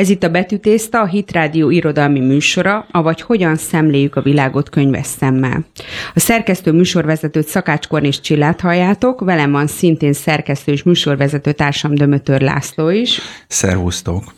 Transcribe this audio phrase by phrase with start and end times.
[0.00, 5.06] Ez itt a Betűtészta, a Hit Rádió irodalmi műsora, avagy hogyan szemléljük a világot könyves
[5.06, 5.64] szemmel.
[6.14, 12.40] A szerkesztő műsorvezetőt Szakács Kornis Csillát halljátok, velem van szintén szerkesztő és műsorvezető társam Dömötör
[12.40, 13.20] László is.
[13.48, 14.34] Szervusztok!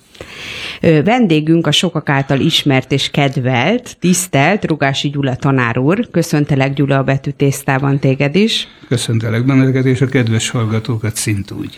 [1.04, 6.11] Vendégünk a sokak által ismert és kedvelt, tisztelt Rugási Gyula tanár úr.
[6.11, 8.69] Köszöntelek Gyula a betűtésztában téged is.
[8.89, 11.77] Köszöntelek benneteket és a kedves hallgatókat szint úgy.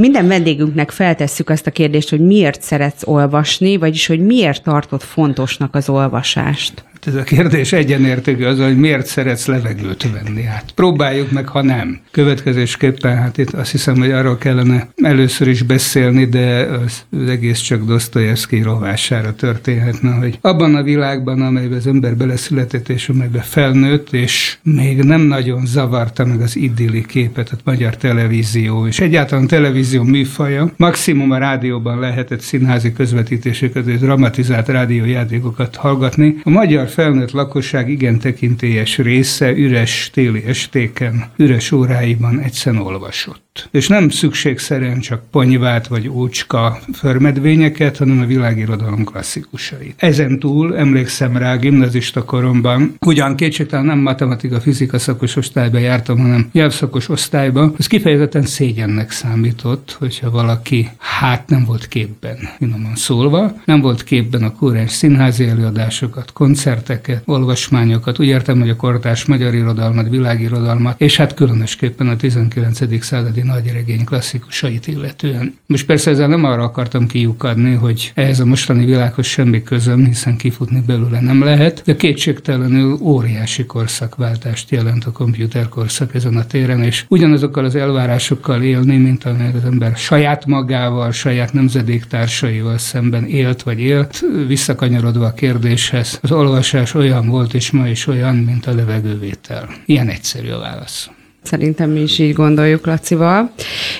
[0.00, 5.74] Minden vendégünknek feltesszük azt a kérdést, hogy miért szeretsz olvasni, vagyis hogy miért tartod fontosnak
[5.74, 6.84] az olvasást.
[7.06, 10.42] Ez a kérdés egyenértékű az, hogy miért szeretsz levegőt venni.
[10.42, 12.00] Hát próbáljuk meg, ha nem.
[12.10, 17.58] Következésképpen, hát itt azt hiszem, hogy arról kellene először is beszélni, de az, az egész
[17.58, 24.12] csak Dostoyevsky rovására történhetne, hogy abban a világban, amelyben az ember beleszületett és amelyben felnőtt,
[24.12, 30.02] és még nem nagyon zavarta meg az idilli képet, a magyar televízió, és egyáltalán televízió
[30.02, 36.36] műfaja, maximum a rádióban lehetett színházi közvetítéseket és dramatizált rádiójátékokat hallgatni.
[36.44, 43.68] A magyar felnőtt lakosság igen tekintélyes része üres téli estéken, üres óráiban egyszerűen olvasott.
[43.70, 49.94] És nem szükségszerűen csak ponyvát vagy ócska förmedvényeket, hanem a világirodalom klasszikusait.
[49.96, 56.48] Ezen túl emlékszem rá gimnazista koromban, ugyan kétségtelen nem matematika, fizika szakos osztályba jártam, hanem
[56.52, 63.80] nyelvszakos osztályba, az kifejezetten szégyennek számított, hogyha valaki hát nem volt képben, finoman szólva, nem
[63.80, 66.32] volt képben a kúrens színházi előadásokat,
[66.80, 73.04] koncerteket, olvasmányokat, úgy értem, hogy a kortás magyar irodalmat, világirodalmat, és hát különösképpen a 19.
[73.04, 75.54] századi nagy regény klasszikusait illetően.
[75.66, 80.36] Most persze ezzel nem arra akartam kiukadni, hogy ehhez a mostani világhoz semmi közöm, hiszen
[80.36, 87.04] kifutni belőle nem lehet, de kétségtelenül óriási korszakváltást jelent a komputerkorszak ezen a téren, és
[87.08, 93.80] ugyanazokkal az elvárásokkal élni, mint amelyek az ember saját magával, saját nemzedéktársaival szemben élt vagy
[93.80, 96.30] élt, visszakanyarodva a kérdéshez, az
[96.74, 99.68] olvasás olyan volt és ma is olyan, mint a levegővétel.
[99.86, 101.10] Ilyen egyszerű a válasz.
[101.42, 103.50] Szerintem mi is így gondoljuk Lacival.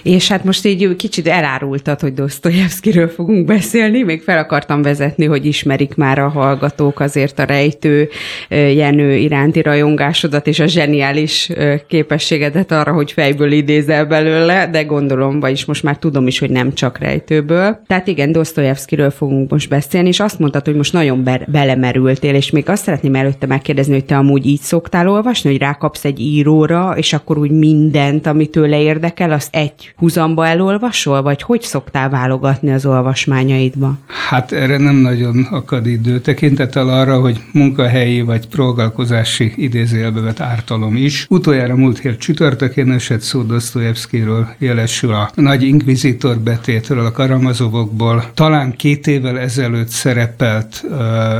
[0.03, 4.03] És hát most így kicsit elárultad, hogy Dostoyevskiről fogunk beszélni.
[4.03, 8.09] Még fel akartam vezetni, hogy ismerik már a hallgatók azért a rejtő
[8.49, 11.51] Jenő iránti rajongásodat és a zseniális
[11.87, 16.75] képességedet arra, hogy fejből idézel belőle, de gondolom, vagyis most már tudom is, hogy nem
[16.75, 17.81] csak rejtőből.
[17.87, 22.51] Tehát igen, Dostoyevskiről fogunk most beszélni, és azt mondtad, hogy most nagyon be- belemerültél, és
[22.51, 26.95] még azt szeretném előtte megkérdezni, hogy te amúgy így szoktál olvasni, hogy rákapsz egy íróra,
[26.97, 32.09] és akkor akkor úgy mindent, ami tőle érdekel, azt egy húzamba elolvasol, vagy hogy szoktál
[32.09, 33.99] válogatni az olvasmányaidba?
[34.29, 36.21] Hát erre nem nagyon akad idő.
[36.21, 41.27] Tekintettel arra, hogy munkahelyi vagy próbálkozási idézőjelbe vett ártalom is.
[41.29, 48.25] Utoljára múlt hét csütörtökén esett szó Dostoyevskiről, jelesül a nagy inkvizitor betétről, a Karamazovokból.
[48.35, 51.39] Talán két évvel ezelőtt szerepelt ö, ö,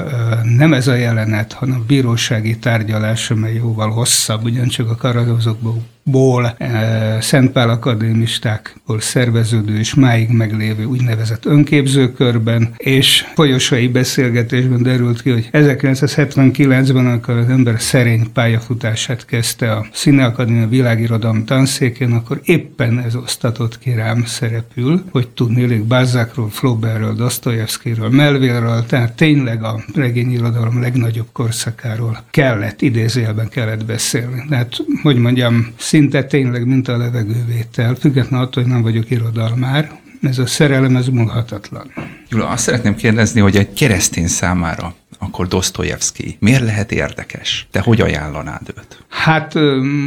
[0.57, 6.55] nem ez a jelenet, hanem a bírósági tárgyalás, amely jóval hosszabb, ugyancsak a Karamazovokból ból
[6.59, 15.49] e, Szentpál akadémistákból szerveződő és máig meglévő úgynevezett önképzőkörben, és folyosai beszélgetésben derült ki, hogy
[15.53, 23.79] 1979-ben, amikor az ember szerény pályafutását kezdte a Színeakadémia világirodalom tanszékén, akkor éppen ez osztatott
[23.79, 32.25] ki rám szerepül, hogy tudni Balzacról, Flaubertről, Dostoyevskyről, Melville-ről, tehát tényleg a regényirodalom legnagyobb korszakáról
[32.31, 34.45] kellett, idézőjelben kellett beszélni.
[34.49, 40.39] Tehát, hogy mondjam, szinte tényleg, mint a levegővétel, függetlenül attól, hogy nem vagyok irodalmár, ez
[40.39, 41.93] a szerelem, ez múlhatatlan.
[42.29, 47.67] Jula, azt szeretném kérdezni, hogy egy keresztény számára akkor Dostoyevsky miért lehet érdekes?
[47.71, 49.05] Te hogy ajánlanád őt?
[49.09, 49.55] Hát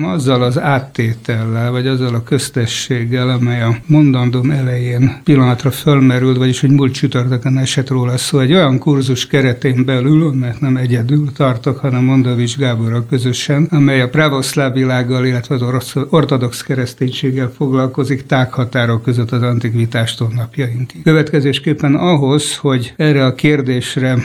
[0.03, 6.69] azzal az áttétellel, vagy azzal a köztességgel, amely a mondandóm elején pillanatra fölmerült, vagyis hogy
[6.69, 12.03] múlt csütörtökön esett róla szó, egy olyan kurzus keretén belül, mert nem egyedül tartok, hanem
[12.03, 19.41] Mondavics Gáborral közösen, amely a pravoszláv világgal, illetve az ortodox kereszténységgel foglalkozik tághatárok között az
[19.41, 21.03] antikvitástól napjainkig.
[21.03, 24.17] Következésképpen ahhoz, hogy erre a kérdésre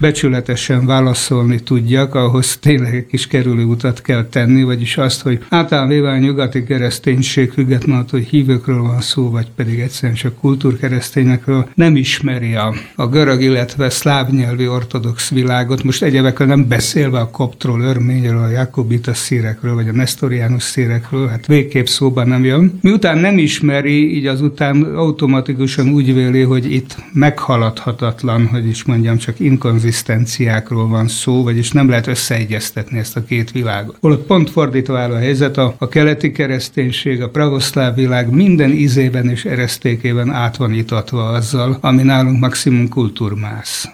[0.00, 6.04] becsületesen válaszolni tudjak, ahhoz tényleg egy kis kerülő utat kell tenni, vagyis azt, hogy általában
[6.04, 11.96] a nyugati kereszténység függetlenül attól, hogy hívőkről van szó, vagy pedig egyszerűen csak kultúrkeresztényekről, nem
[11.96, 17.80] ismeri a, a görög, illetve szláv nyelvi ortodox világot, most egyebekről nem beszélve a koptról,
[17.80, 22.78] örményről, a jakobita szírekről, vagy a nestoriánus szírekről, hát végképp szóban nem jön.
[22.82, 29.40] Miután nem ismeri, így azután automatikusan úgy véli, hogy itt meghaladhatatlan, hogy is mondjam, csak
[29.40, 33.96] inkon inkonzisztenciákról van szó, vagyis nem lehet összeegyeztetni ezt a két világot.
[34.00, 39.28] Holott pont fordítva áll a helyzet, a, a keleti kereszténység, a pravoszláv világ minden ízében
[39.28, 43.88] és eresztékében át van itatva azzal, ami nálunk maximum kultúrmász.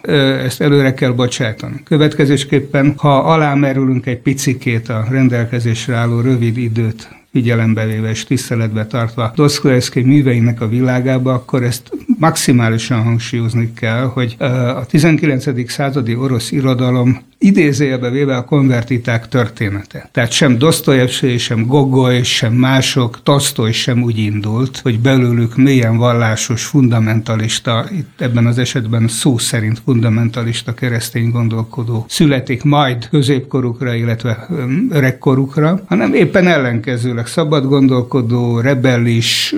[0.44, 1.80] Ezt előre kell bocsátani.
[1.84, 9.32] Következésképpen, ha alámerülünk egy picikét a rendelkezésre álló rövid időt figyelembe véve és tiszteletbe tartva
[9.34, 15.70] Dostoyevsky műveinek a világába, akkor ezt maximálisan hangsúlyozni kell, hogy a 19.
[15.70, 20.08] századi orosz irodalom idézőjelbe véve a konvertiták története.
[20.12, 26.64] Tehát sem Dostoyevsky, sem Gogoly, sem mások, Tolstoy sem úgy indult, hogy belőlük mélyen vallásos,
[26.64, 34.48] fundamentalista, itt ebben az esetben szó szerint fundamentalista keresztény gondolkodó születik majd középkorukra, illetve
[34.90, 39.54] öregkorukra, hanem éppen ellenkezőleg szabad gondolkodó, rebellis,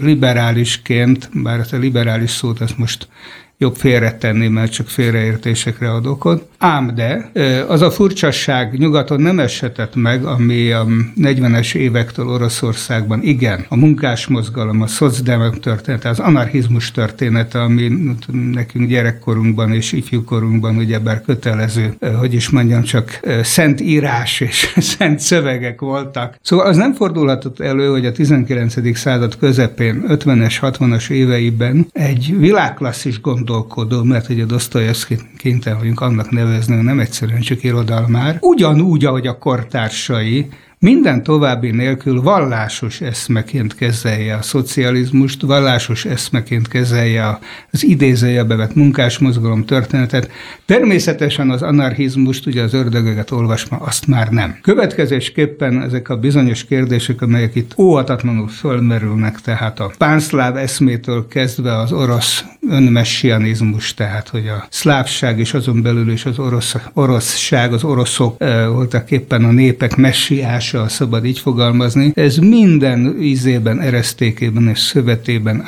[0.00, 3.08] liberálisként, bár a liberális szót ezt most
[3.60, 6.48] jobb félretenni, mert csak félreértésekre ad okot.
[6.58, 7.30] Ám de
[7.68, 10.86] az a furcsasság nyugaton nem esetett meg, ami a
[11.20, 17.92] 40-es évektől Oroszországban igen, a munkásmozgalom, a szocdemok története, az anarchizmus története, ami
[18.52, 25.80] nekünk gyerekkorunkban és ifjúkorunkban ugyebár kötelező, hogy is mondjam, csak szent írás és szent szövegek
[25.80, 26.36] voltak.
[26.42, 28.96] Szóval az nem fordulhatott elő, hogy a 19.
[28.98, 36.30] század közepén, 50-es, 60-as éveiben egy világklasszis gond gondolkodó, mert ugye Dostoyevsky kénytelen vagyunk annak
[36.30, 40.48] nevezni, nem egyszerűen csak irodalmár, ugyanúgy, ahogy a kortársai,
[40.82, 47.38] minden további nélkül vallásos eszmeként kezelje a szocializmust, vallásos eszmeként kezelje
[47.70, 50.30] az idézője bevet munkásmozgalom történetet.
[50.66, 54.58] Természetesen az anarchizmust, ugye az ördögöket olvasma, azt már nem.
[54.62, 61.92] Következésképpen ezek a bizonyos kérdések, amelyek itt óhatatlanul fölmerülnek, tehát a pánszláv eszmétől kezdve az
[61.92, 68.36] orosz önmessianizmus, tehát hogy a szlávság és azon belül is az orosz, oroszság, az oroszok
[68.38, 69.96] e, voltak éppen a népek
[70.72, 72.12] messiása, szabad így fogalmazni.
[72.14, 75.64] Ez minden ízében, eresztékében és szövetében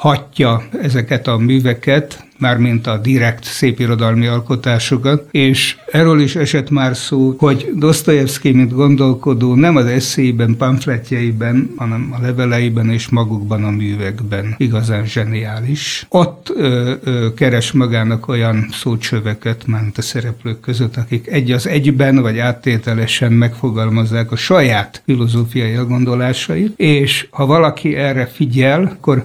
[0.00, 7.34] áthatja ezeket a műveket, mármint a direkt szépirodalmi alkotásokat, és erről is esett már szó,
[7.38, 14.54] hogy Dostoyevsky, mint gondolkodó, nem az eszéiben, pamfletjeiben, hanem a leveleiben és magukban a művekben
[14.56, 16.06] igazán zseniális.
[16.08, 22.20] Ott ö, ö, keres magának olyan szócsöveket, mint a szereplők között, akik egy az egyben,
[22.20, 29.24] vagy áttételesen megfogalmazzák a saját filozófiai elgondolásait, és ha valaki erre figyel, akkor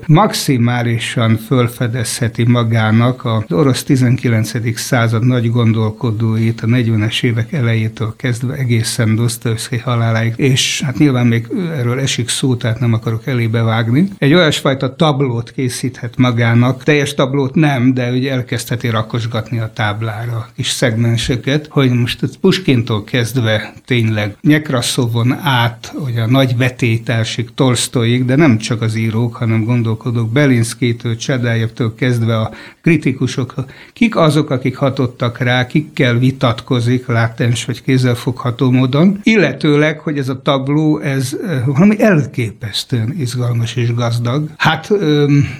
[0.65, 4.77] maximálisan fölfedezheti magának az orosz 19.
[4.79, 11.47] század nagy gondolkodóit a 40-es évek elejétől kezdve egészen Dostoyevsky haláláig, és hát nyilván még
[11.77, 14.09] erről esik szó, tehát nem akarok elébe vágni.
[14.17, 20.67] Egy olyasfajta tablót készíthet magának, teljes tablót nem, de ugye elkezdheti rakosgatni a táblára kis
[20.67, 28.57] szegmenseket, hogy most Puskintól kezdve tényleg Nyekraszovon át, hogy a nagy vetétársig Tolstoyig, de nem
[28.57, 33.53] csak az írók, hanem gondolkodók Belinszkétől, Csedájevtől kezdve a kritikusok,
[33.93, 40.41] kik azok, akik hatottak rá, kikkel vitatkozik látens vagy kézzelfogható módon, illetőleg, hogy ez a
[40.41, 44.49] tabló, ez valami elképesztően izgalmas és gazdag.
[44.57, 44.91] Hát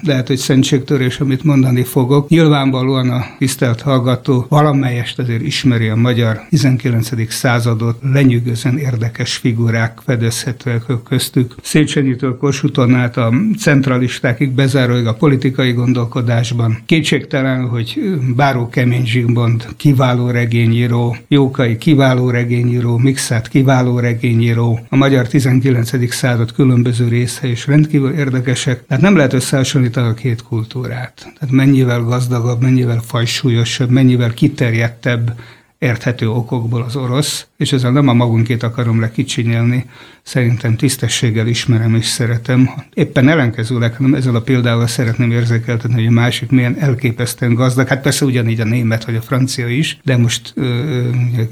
[0.02, 2.28] lehet, hogy szentségtörés, amit mondani fogok.
[2.28, 7.32] Nyilvánvalóan a tisztelt hallgató valamelyest azért ismeri a magyar 19.
[7.32, 11.54] századot, lenyűgözően érdekes figurák fedezhetőek köztük.
[11.62, 14.50] Széchenyitől Kossuthon át a centralistákig
[14.86, 16.82] bezárólag a politikai gondolkodásban.
[16.86, 24.96] Kétség kétségtelen, hogy Báró Kemény Zsigmond kiváló regényíró, Jókai kiváló regényíró, Mixát kiváló regényíró, a
[24.96, 26.12] magyar 19.
[26.12, 28.86] század különböző része is rendkívül érdekesek.
[28.86, 31.32] Tehát nem lehet összehasonlítani a két kultúrát.
[31.38, 35.32] Tehát mennyivel gazdagabb, mennyivel fajsúlyosabb, mennyivel kiterjedtebb
[35.78, 39.84] érthető okokból az orosz, és ezzel nem a magunkét akarom lekicsinyelni,
[40.22, 42.70] szerintem tisztességgel ismerem és szeretem.
[42.94, 47.88] Éppen ellenkezőleg, hanem ezzel a példával szeretném érzékeltetni, hogy a másik milyen elképesztően gazdag.
[47.88, 50.62] Hát persze ugyanígy a német vagy a francia is, de most ö,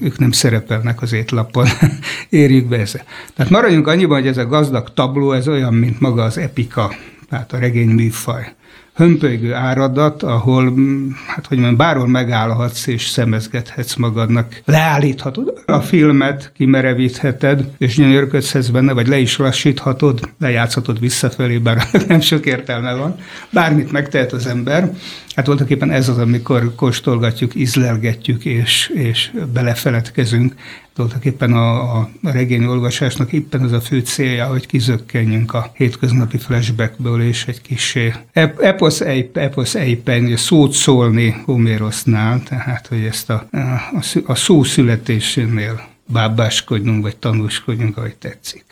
[0.00, 1.66] ők nem szerepelnek az étlapon.
[2.28, 3.04] Érjük be ezzel.
[3.36, 6.94] Tehát maradjunk annyiban, hogy ez a gazdag tabló, ez olyan, mint maga az epika,
[7.28, 8.54] tehát a regény műfaj
[8.94, 14.60] hömpölygő áradat, ahol, mm, hát hogy mondjam, bárhol megállhatsz és szemezgethetsz magadnak.
[14.64, 22.20] Leállíthatod a filmet, kimerevítheted, és nyönyörködsz benne, vagy le is lassíthatod, lejátszhatod visszafelé, bár nem
[22.20, 23.16] sok értelme van.
[23.50, 24.92] Bármit megtehet az ember.
[25.36, 30.54] Hát voltaképpen ez az, amikor kóstolgatjuk, ízlelgetjük és, és belefeledkezünk
[30.94, 37.22] tulajdonképpen a, a regény olvasásnak éppen az a fő célja, hogy kizökkenjünk a hétköznapi flashbackből,
[37.22, 39.00] és egy kisé eposz,
[39.32, 47.16] eposz eipen, szót szólni Homérosznál, tehát hogy ezt a, a, a szó születésénél bábáskodjunk, vagy
[47.16, 48.64] tanúskodjunk, ahogy tetszik.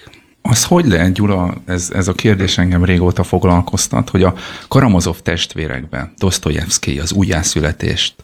[0.43, 4.35] Az hogy lehet, Gyula, ez, ez a kérdés engem régóta foglalkoztat, hogy a
[4.69, 8.15] Karamazov testvérekben Dostoyevsky az újjászületést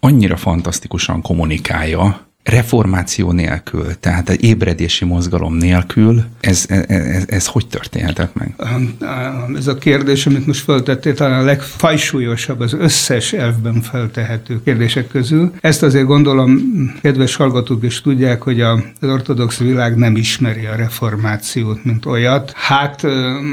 [0.00, 7.66] annyira fantasztikusan kommunikálja, reformáció nélkül, tehát egy ébredési mozgalom nélkül, ez, ez, ez, ez hogy
[7.66, 8.54] történhetett meg?
[9.56, 15.52] Ez a kérdés, amit most feltettél, talán a legfajsúlyosabb az összes elvben feltehető kérdések közül.
[15.60, 16.60] Ezt azért gondolom,
[17.02, 22.52] kedves hallgatók is tudják, hogy az ortodox világ nem ismeri a reformációt, mint olyat.
[22.54, 23.04] Hát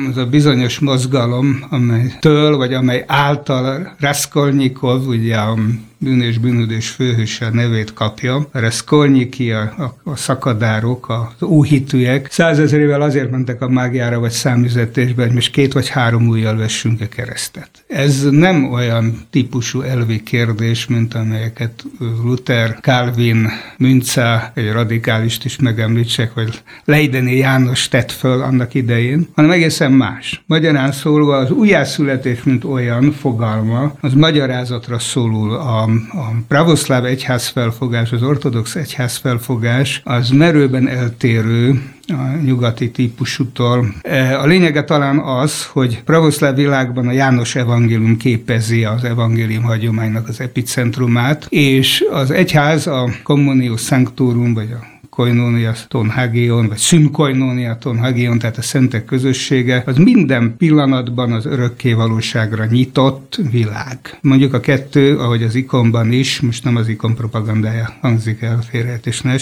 [0.09, 5.57] az a bizonyos mozgalom, amelytől, vagy amely által Raskolnikov, ugye a
[6.01, 8.47] bűn és bűnödés főhőse nevét kapja.
[8.51, 15.33] Raskolniki, a, a, a szakadárok, az óhitűek százezrével azért mentek a mágiára vagy számüzetésbe, hogy
[15.33, 17.69] most két vagy három újjal vessünk-e keresztet.
[17.87, 21.85] Ez nem olyan típusú elvi kérdés, mint amelyeket
[22.23, 29.51] Luther, Calvin, Münca, egy radikálist is megemlítsek, vagy Leideni János tett föl annak idején, hanem
[29.51, 30.43] egészen más.
[30.45, 38.11] Magyarán szólva az újjászületés, mint olyan fogalma, az magyarázatra szólul a a pravoszláv egyház felfogás,
[38.11, 43.93] az ortodox egyház felfogás az merőben eltérő a nyugati típusútól.
[44.01, 50.27] E, a lényege talán az, hogy pravoszláv világban a János evangélium képezi az evangélium hagyománynak
[50.27, 58.39] az epicentrumát, és az egyház a Communio Sanctorum, vagy a koinónia tonhagion, vagy szünkoinónia tonhagion,
[58.39, 63.97] tehát a szentek közössége, az minden pillanatban az örökké valóságra nyitott világ.
[64.21, 69.21] Mondjuk a kettő, ahogy az ikonban is, most nem az ikon propagandája hangzik el, félrehetés
[69.21, 69.37] ne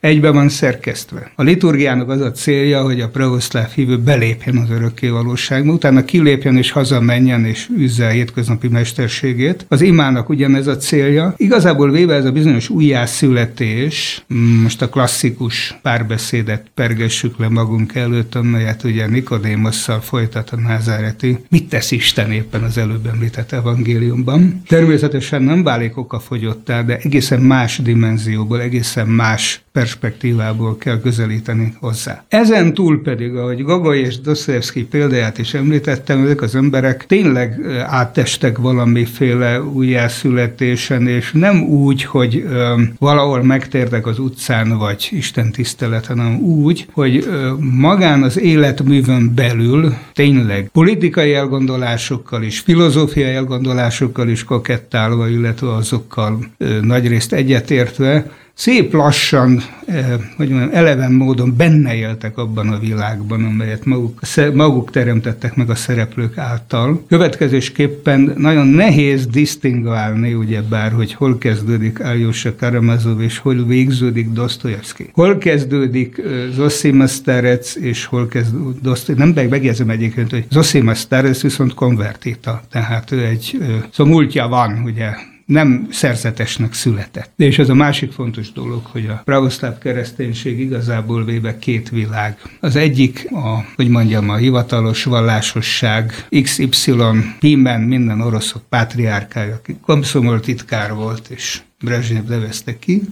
[0.00, 1.30] egybe van szerkesztve.
[1.34, 6.56] A liturgiának az a célja, hogy a pravoszláv hívő belépjen az örökké valóságba, utána kilépjen
[6.56, 9.66] és hazamenjen és üzze a hétköznapi mesterségét.
[9.68, 11.34] Az imának ugyanez a célja.
[11.36, 14.24] Igazából véve ez a bizonyos újjászületés,
[14.62, 21.38] most a klasszikus párbeszédet pergessük le magunk előtt, amelyet ugye Nikodémosszal folytat a názáreti.
[21.48, 24.62] Mit tesz Isten éppen az előbb említett evangéliumban?
[24.66, 32.24] Természetesen nem válik okafogyottá, de egészen más dimenzióból, egészen más perspektívából kell közelíteni hozzá.
[32.28, 38.58] Ezen túl pedig, ahogy Gagoly és Dostoyevsky példáját is említettem, ezek az emberek tényleg áttestek
[38.58, 46.38] valamiféle újjászületésen, és nem úgy, hogy ö, valahol megtértek az utcán, vagy Isten tisztelet, hanem
[46.40, 47.28] úgy, hogy
[47.60, 56.44] magán az életművön belül tényleg politikai elgondolásokkal és filozófiai elgondolásokkal is kokettálva, illetve azokkal
[56.82, 63.84] nagyrészt egyetértve, szép lassan, eh, hogy mondjam, eleven módon benne éltek abban a világban, amelyet
[63.84, 64.20] maguk,
[64.54, 67.04] maguk teremtettek meg a szereplők által.
[67.08, 75.10] Következésképpen nagyon nehéz disztingválni, ugye bár, hogy hol kezdődik Aljosha Karamazov, és hol végződik Dostoyevsky.
[75.12, 79.32] Hol kezdődik eh, Zosima Starec, és hol kezdődik Dostoyevsky.
[79.32, 84.82] Nem megjegyzem egyébként, hogy Zosima Starec viszont konvertita, tehát ő egy, eh, szóval múltja van,
[84.84, 85.10] ugye,
[85.48, 87.32] nem szerzetesnek született.
[87.36, 92.38] És ez a másik fontos dolog, hogy a pravoszláv kereszténység igazából véve két világ.
[92.60, 96.92] Az egyik, a, hogy mondjam, a hivatalos vallásosság XY,
[97.38, 103.02] Pimen, minden oroszok pátriárkája, aki komszomol titkár volt, és Brezsnyev nevezte ki,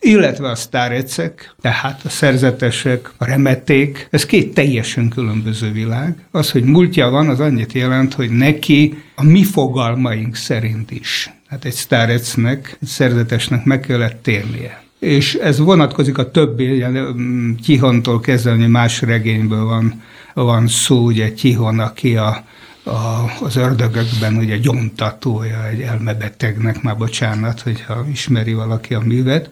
[0.00, 6.26] illetve a sztárecek, tehát a szerzetesek, a remeték, ez két teljesen különböző világ.
[6.30, 11.64] Az, hogy múltja van, az annyit jelent, hogy neki a mi fogalmaink szerint is hát
[11.64, 14.84] egy sztárecnek, egy szerzetesnek meg kellett térnie.
[14.98, 20.02] És ez vonatkozik a többi, ilyen Tihontól kezdve, más regényből van,
[20.34, 22.44] van szó, ugye Tihon, aki a,
[22.84, 29.50] a, az ördögökben ugye gyomtatója egy elmebetegnek, már bocsánat, hogyha ismeri valaki a művet.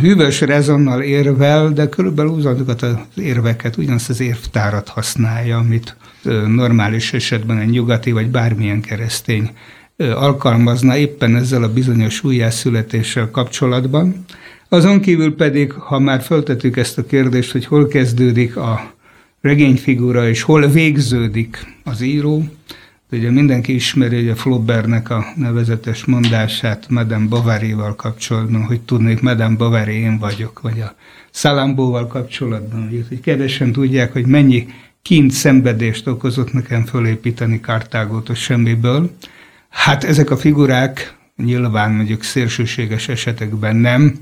[0.00, 5.96] Hűvös rezonnal érvel, de körülbelül ugyanazokat az érveket, ugyanazt az érvtárat használja, amit
[6.46, 9.50] normális esetben egy nyugati vagy bármilyen keresztény
[10.00, 14.24] alkalmazna éppen ezzel a bizonyos újjászületéssel kapcsolatban.
[14.68, 18.92] Azon kívül pedig, ha már föltettük ezt a kérdést, hogy hol kezdődik a
[19.40, 22.44] regényfigura és hol végződik az író,
[23.12, 29.56] ugye mindenki ismeri hogy a Flaubertnek a nevezetes mondását Madame Bovary-val kapcsolatban, hogy tudnék, Madame
[29.56, 30.94] Bovary én vagyok, vagy a
[31.30, 34.66] Szalambóval kapcsolatban, hogy kevesen tudják, hogy mennyi
[35.02, 39.10] kint szenvedést okozott nekem fölépíteni Kartágot a semmiből,
[39.70, 44.14] Hát ezek a figurák nyilván mondjuk szélsőséges esetekben nem,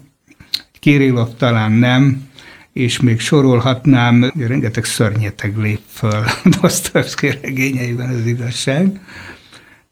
[0.78, 2.28] Kirillov talán nem,
[2.72, 6.24] és még sorolhatnám, rengeteg szörnyeteg lép föl
[6.60, 9.00] Dostoyevsky regényeiben az igazság.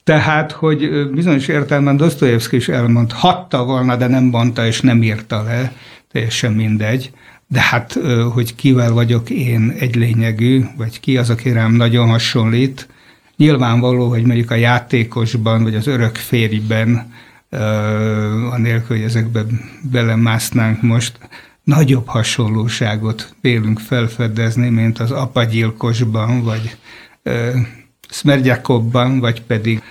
[0.05, 5.73] Tehát, hogy bizonyos értelemben Dostoyevsky is elmondhatta volna, de nem mondta és nem írta le,
[6.13, 7.11] teljesen mindegy.
[7.49, 7.99] De hát,
[8.33, 12.89] hogy kivel vagyok én egy lényegű, vagy ki az, aki rám nagyon hasonlít,
[13.37, 17.13] nyilvánvaló, hogy mondjuk a játékosban, vagy az örök férjben,
[18.51, 19.45] anélkül, hogy ezekbe
[19.91, 21.19] belemásznánk most,
[21.65, 26.77] nagyobb hasonlóságot vélünk felfedezni, mint az apagyilkosban, vagy
[28.09, 29.83] Szmergyakobban, vagy pedig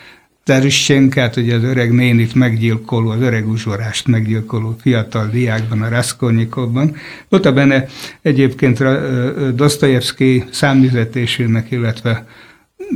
[0.43, 6.95] Terüssenkát, ugye az öreg nénit meggyilkoló, az öreg uzsorást meggyilkoló fiatal diákban, a Raskolnikovban.
[7.29, 7.85] Ott a benne
[8.21, 8.83] egyébként
[9.55, 12.27] Dostoyevsky számüzetésének, illetve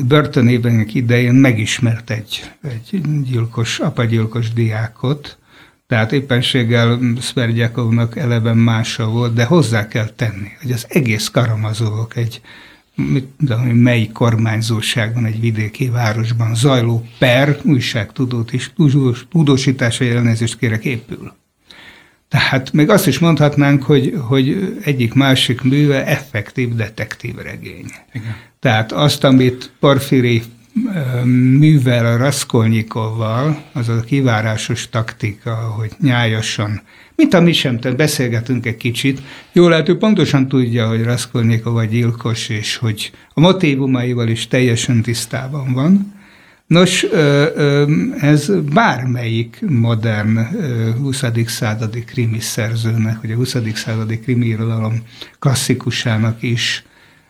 [0.08, 5.38] börtönében idején megismert egy, egy gyilkos, apagyilkos diákot,
[5.88, 12.42] tehát éppenséggel Szvergyakovnak eleve mása volt, de hozzá kell tenni, hogy az egész Karamazovok egy
[12.96, 18.72] mit tudom, mely kormányzóságban egy vidéki városban zajló per újságtudót és
[19.30, 21.34] tudósítása elnézést kérek épül.
[22.30, 27.86] Tehát még azt is mondhatnánk, hogy, hogy egyik másik műve effektív detektív regény.
[28.14, 28.36] Igen.
[28.60, 30.44] Tehát azt, amit Porfiri
[31.60, 36.82] művel a Raskolnyikovval, az a kivárásos taktika, hogy nyájasan,
[37.16, 39.22] mint a mi sem, tehát beszélgetünk egy kicsit.
[39.52, 45.02] Jól lehet, ő pontosan tudja, hogy Raskolnikov a gyilkos, és hogy a motívumaival is teljesen
[45.02, 46.19] tisztában van.
[46.70, 47.04] Nos,
[48.20, 50.40] ez bármelyik modern
[50.98, 51.24] 20.
[51.46, 53.56] századi krimi szerzőnek, vagy a 20.
[53.74, 55.04] századi krimi irodalom
[55.40, 56.84] klasszikusának is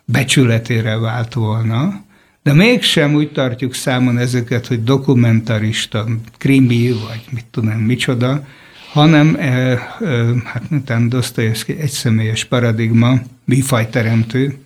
[0.05, 2.03] becsületére vált volna,
[2.43, 6.05] de mégsem úgy tartjuk számon ezeket, hogy dokumentarista,
[6.38, 8.46] krimi, vagy mit tudom, micsoda,
[8.91, 9.79] hanem e, e,
[10.43, 14.58] hát miután Dostoyevsky egyszemélyes paradigma, műfajteremtő,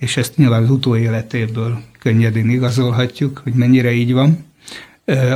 [0.00, 4.44] és ezt nyilván az utóéletéből könnyedén igazolhatjuk, hogy mennyire így van,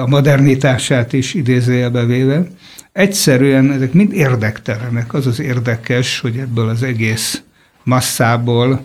[0.02, 2.47] a modernitását is idézőjelbe véve.
[2.92, 5.14] Egyszerűen ezek mind érdektelenek.
[5.14, 7.42] Az az érdekes, hogy ebből az egész
[7.83, 8.83] masszából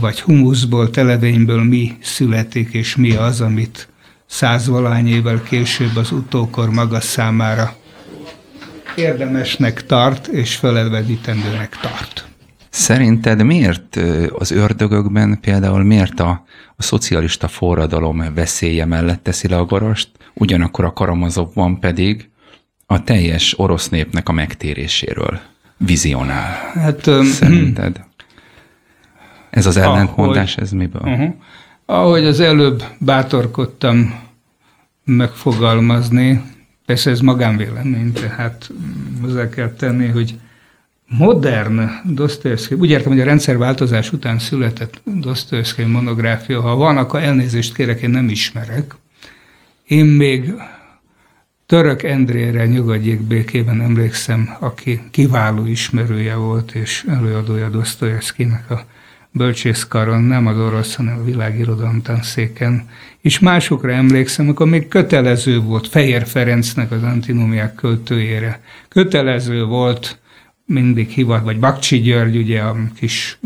[0.00, 3.88] vagy humuszból, televényből mi születik, és mi az, amit
[4.26, 7.76] százvalány évvel később az utókor maga számára
[8.94, 12.27] érdemesnek tart, és felelvedítendőnek tart.
[12.78, 14.00] Szerinted miért
[14.38, 16.44] az ördögökben például miért a,
[16.76, 22.28] a szocialista forradalom veszélye mellett teszi le a garast, ugyanakkor a Karamazovban pedig
[22.86, 25.40] a teljes orosz népnek a megtéréséről
[25.76, 26.56] vizionál?
[26.74, 28.04] Hát, Szerinted?
[29.50, 31.02] Ez az ellentmondás, ahogy, ez miből?
[31.04, 31.34] Uh-huh.
[31.86, 34.14] Ahogy az előbb bátorkodtam
[35.04, 36.42] megfogalmazni,
[36.86, 38.70] persze ez magánvélemény, tehát
[39.20, 40.38] hozzá kell tenni, hogy
[41.08, 47.74] modern Dostoyevsky, úgy értem, hogy a rendszerváltozás után született Dostoyevsky monográfia, ha van, akkor elnézést
[47.74, 48.94] kérek, én nem ismerek.
[49.86, 50.52] Én még
[51.66, 58.84] Török Endrére nyugodjék békében emlékszem, aki kiváló ismerője volt és előadója Dostoyevskynek a
[59.30, 62.88] bölcsészkaron, nem az orosz, hanem a világirodalom tanszéken.
[63.20, 68.60] És másokra emlékszem, akkor még kötelező volt Fehér Ferencnek az antinómiák költőjére.
[68.88, 70.18] Kötelező volt
[70.68, 73.38] mindig hivat, vagy Bakcsi György, ugye a kis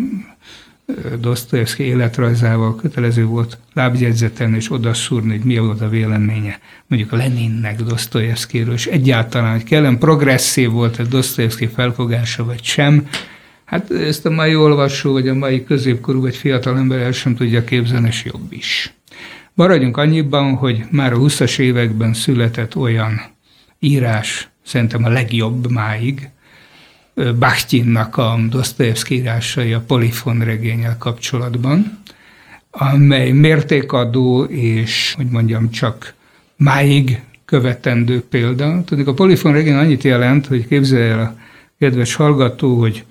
[1.20, 7.82] Dostoyevsky életrajzával kötelező volt lábjegyzeten és odaszúrni, hogy mi volt a véleménye mondjuk a Leninnek
[7.82, 13.08] Dostoyevskyről, és egyáltalán, hogy kellene progresszív volt a Dostoyevsky felfogása, vagy sem,
[13.72, 17.64] Hát ezt a mai olvasó, vagy a mai középkorú, vagy fiatal ember el sem tudja
[17.64, 18.94] képzelni, és jobb is.
[19.54, 23.20] Maradjunk annyiban, hogy már a 20-as években született olyan
[23.78, 26.28] írás, szerintem a legjobb máig,
[27.38, 31.98] Bachtinnak a Dostoyevsky írásai a Polifon regényel kapcsolatban,
[32.70, 36.14] amely mértékadó és, hogy mondjam, csak
[36.56, 38.82] máig követendő példa.
[38.84, 41.34] Tudjuk, a Polifon regény annyit jelent, hogy képzelje el a
[41.78, 43.04] kedves hallgató, hogy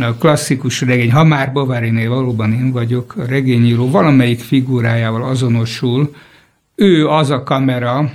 [0.00, 6.14] a klasszikus regény, ha már Bováriné valóban én vagyok, a regényíró valamelyik figurájával azonosul,
[6.74, 8.10] ő az a kamera,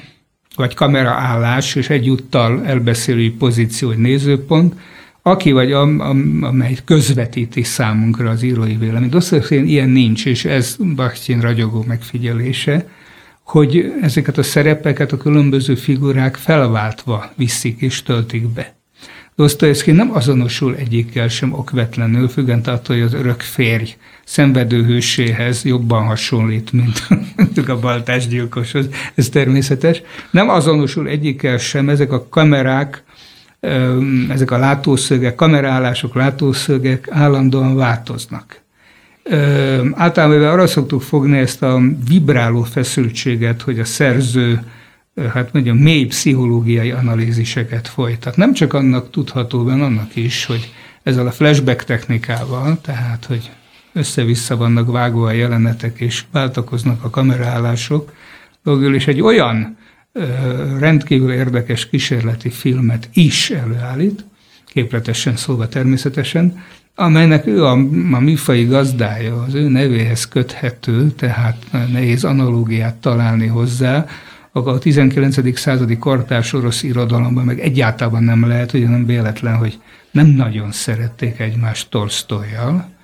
[0.55, 4.75] vagy kameraállás, és egyúttal elbeszélői pozíció, vagy nézőpont,
[5.27, 9.11] aki vagy am, am, amely közvetíti számunkra az írói véleményt.
[9.11, 12.87] Dostoyevsky ilyen nincs, és ez Bakhtin ragyogó megfigyelése,
[13.43, 18.75] hogy ezeket a szerepeket a különböző figurák felváltva viszik és töltik be.
[19.35, 26.71] Dostoyevsky nem azonosul egyikkel sem okvetlenül, függent attól, hogy az örök férj szenvedőhőséhez jobban hasonlít,
[27.35, 30.01] mint a baltásgyilkoshoz, ez természetes.
[30.31, 33.03] Nem azonosul egyikkel sem, ezek a kamerák
[34.29, 38.61] ezek a látószögek, kamerálások, látószögek állandóan változnak.
[39.93, 44.59] Általában arra szoktuk fogni ezt a vibráló feszültséget, hogy a szerző
[45.33, 48.37] hát mondjam, mély pszichológiai analíziseket folytat.
[48.37, 50.73] Nem csak annak tudható benne, annak is, hogy
[51.03, 53.51] ezzel a flashback technikával, tehát, hogy
[53.93, 58.13] össze-vissza vannak vágva a jelenetek, és váltakoznak a kamerálások,
[58.63, 59.77] végül egy olyan
[60.79, 64.25] rendkívül érdekes kísérleti filmet is előállít,
[64.65, 66.63] képletesen szóval természetesen,
[66.95, 67.71] amelynek ő a,
[68.11, 74.05] a műfai gazdája, az ő nevéhez köthető, tehát nehéz analógiát találni hozzá,
[74.51, 75.57] a 19.
[75.57, 79.79] századi kortárs orosz irodalomban meg egyáltalán nem lehet, hogy nem véletlen, hogy
[80.11, 82.94] nem nagyon szerették egymást Tolstoyjal,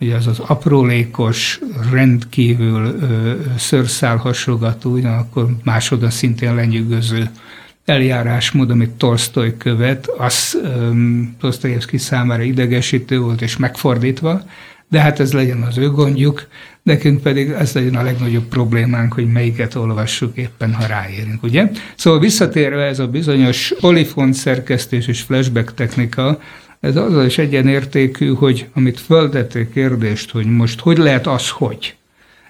[0.00, 1.60] ugye az az aprólékos,
[1.92, 7.30] rendkívül ö, szörszál hasogató, ugyanakkor másodon szintén lenyűgöző
[7.84, 10.58] eljárásmód, amit Tolstoy követ, az
[11.40, 14.42] Tolstoyevsky számára idegesítő volt, és megfordítva,
[14.88, 16.46] de hát ez legyen az ő gondjuk,
[16.82, 21.70] nekünk pedig ez legyen a legnagyobb problémánk, hogy melyiket olvassuk éppen, ha ráérünk, ugye?
[21.96, 26.40] Szóval visszatérve ez a bizonyos polifont szerkesztés és flashback technika,
[26.80, 31.96] ez azzal is egyenértékű, hogy amit föltették kérdést, hogy most hogy lehet az, hogy.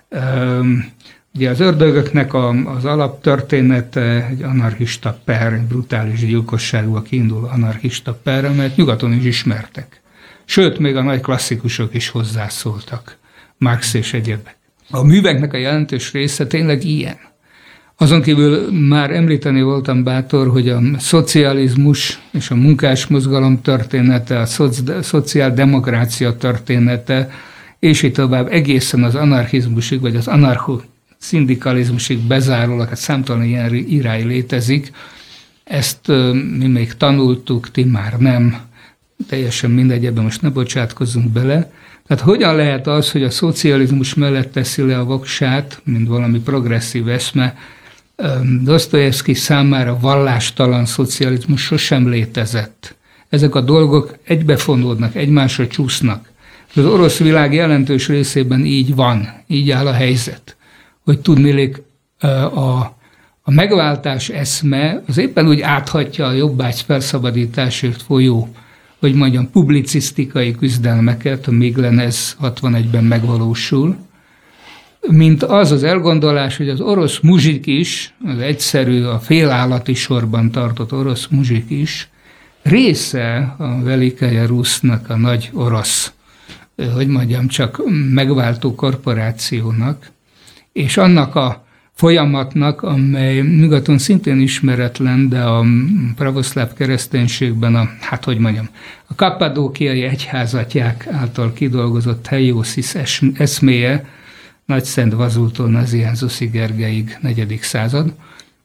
[0.09, 0.93] Um,
[1.35, 8.45] ugye az ördögöknek a, az alaptörténete egy anarchista per, egy brutális gyilkosságúak kiindul anarchista per,
[8.45, 10.01] amelyet nyugaton is ismertek.
[10.45, 13.17] Sőt, még a nagy klasszikusok is hozzászóltak,
[13.59, 14.57] Marx és egyebek.
[14.91, 17.19] A műveknek a jelentős része tényleg ilyen.
[18.03, 24.47] Azon kívül már említeni voltam bátor, hogy a szocializmus és a munkásmozgalom története, a
[25.01, 27.31] szociáldemokrácia története,
[27.79, 30.81] és így tovább egészen az anarchizmusig, vagy az anarcho
[31.19, 34.93] szindikalizmusig bezárólag, hát számtalan ilyen irány létezik.
[35.65, 36.07] Ezt
[36.59, 38.57] mi még tanultuk, ti már nem,
[39.29, 41.73] teljesen mindegy, ebben most ne bocsátkozzunk bele.
[42.07, 47.09] Tehát hogyan lehet az, hogy a szocializmus mellett teszi le a voksát, mint valami progresszív
[47.09, 47.57] eszme,
[48.63, 52.97] Dostoyevsky számára vallástalan szocializmus sosem létezett.
[53.29, 56.31] Ezek a dolgok egybefonódnak, egymásra csúsznak.
[56.75, 60.57] Az orosz világ jelentős részében így van, így áll a helyzet,
[61.05, 61.83] hogy tudnélik
[62.55, 62.99] a,
[63.43, 68.49] a megváltás eszme az éppen úgy áthatja a jobbágy felszabadításért folyó,
[68.99, 73.97] hogy mondjam, publicisztikai küzdelmeket, még lenne ez 61-ben megvalósul,
[75.09, 80.93] mint az az elgondolás, hogy az orosz muzsik is, az egyszerű, a félállati sorban tartott
[80.93, 82.09] orosz muzsik is,
[82.63, 86.13] része a Velikeje Rusznak, a nagy orosz,
[86.95, 87.83] hogy mondjam, csak
[88.13, 90.11] megváltó korporációnak,
[90.73, 95.65] és annak a folyamatnak, amely nyugaton szintén ismeretlen, de a
[96.17, 98.69] pravoszláv kereszténységben a, hát hogy mondjam,
[99.07, 102.95] a kapadókiai egyházatják által kidolgozott helyosis
[103.35, 104.05] eszméje,
[104.71, 108.15] nagy Szent Vazultól Nazianzuszi Gergeig, negyedik század.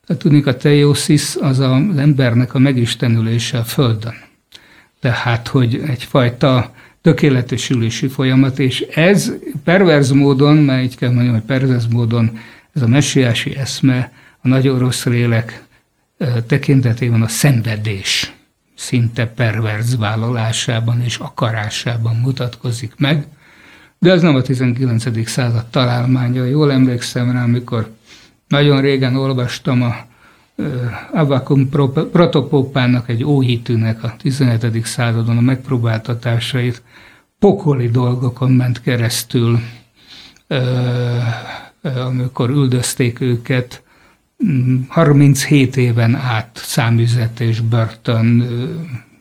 [0.05, 4.13] Tehát tudnék, a teiosis az az embernek a megistenülése a Földön.
[4.99, 9.31] Tehát, hogy egyfajta tökéletesülési folyamat, és ez
[9.63, 12.37] perverz módon, mert így kell mondjam, hogy perverz módon
[12.73, 15.63] ez a messiási eszme a nagy orosz lélek
[16.47, 18.33] tekintetében a szenvedés
[18.75, 23.25] szinte perverz vállalásában és akarásában mutatkozik meg,
[23.99, 25.27] de ez nem a 19.
[25.29, 26.43] század találmánya.
[26.43, 27.89] Jól emlékszem rá, amikor
[28.47, 29.95] nagyon régen olvastam a
[31.11, 31.69] Avakum
[32.11, 34.85] protopópának, egy óhitűnek a 17.
[34.85, 36.81] századon a megpróbáltatásait,
[37.39, 39.59] pokoli dolgokon ment keresztül,
[41.81, 43.83] amikor üldözték őket,
[44.87, 48.47] 37 éven át számüzetés, börtön,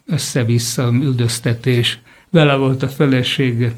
[0.06, 1.98] össze-vissza üldöztetés,
[2.30, 3.72] vele volt a felesége,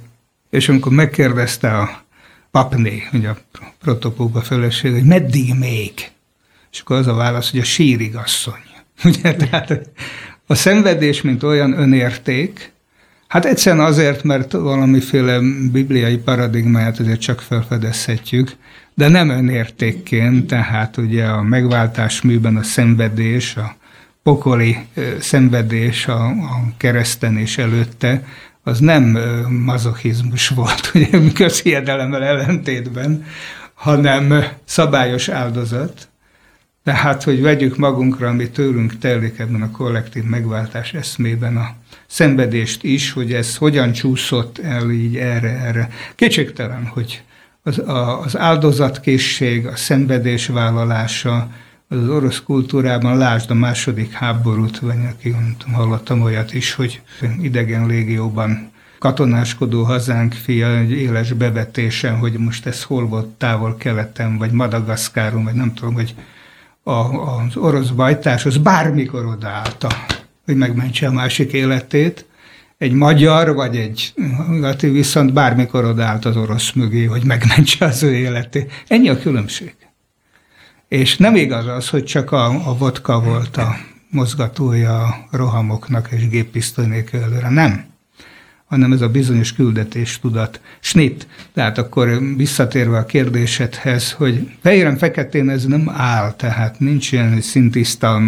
[0.50, 2.04] és amikor megkérdezte a
[2.50, 3.36] papné, ugye a
[3.80, 5.92] protopóba feleség, hogy meddig még?
[6.72, 8.64] És akkor az a válasz, hogy a sírigasszony.
[9.04, 9.80] Ugye, tehát
[10.46, 12.72] a szenvedés, mint olyan önérték,
[13.28, 15.40] hát egyszerűen azért, mert valamiféle
[15.72, 18.56] bibliai paradigmáját azért csak felfedezhetjük,
[18.94, 23.76] de nem önértékként, tehát ugye a megváltás műben a szenvedés, a
[24.22, 24.76] pokoli
[25.20, 28.24] szenvedés a, a kereszten és előtte,
[28.66, 33.24] az nem mazochizmus volt, ugye közhiedelemmel ellentétben,
[33.74, 36.08] hanem szabályos áldozat.
[36.84, 41.74] Tehát, hogy vegyük magunkra, ami tőlünk telik ebben a kollektív megváltás eszmében a
[42.06, 45.88] szenvedést is, hogy ez hogyan csúszott el így erre-erre.
[46.14, 47.22] Kétségtelen, hogy
[47.62, 51.50] az, a, az áldozatkészség, a szenvedés vállalása,
[51.88, 55.34] az orosz kultúrában, lásd a második háborút, vagy aki
[55.72, 57.00] hallottam olyat is, hogy
[57.42, 64.50] idegen légióban katonáskodó hazánk fia egy éles bevetésen, hogy most ez hol volt távol-keleten, vagy
[64.50, 66.14] Madagaszkáron, vagy nem tudom, hogy
[66.82, 69.88] a, az orosz bajtás az bármikor odaállta,
[70.44, 72.26] hogy megmentse a másik életét,
[72.78, 74.12] egy magyar vagy egy
[74.48, 78.72] nyugati viszont bármikor odállt az orosz mögé, hogy megmentse az ő életét.
[78.88, 79.74] Ennyi a különbség.
[80.88, 83.76] És nem igaz az, hogy csak a, a vodka volt a
[84.10, 87.48] mozgatója a rohamoknak és géppisztoly nélkül előre.
[87.48, 87.94] Nem
[88.66, 90.60] hanem ez a bizonyos küldetés tudat.
[90.80, 91.26] Snit.
[91.52, 98.20] Tehát akkor visszatérve a kérdésedhez, hogy fehéren feketén ez nem áll, tehát nincs ilyen szintiszta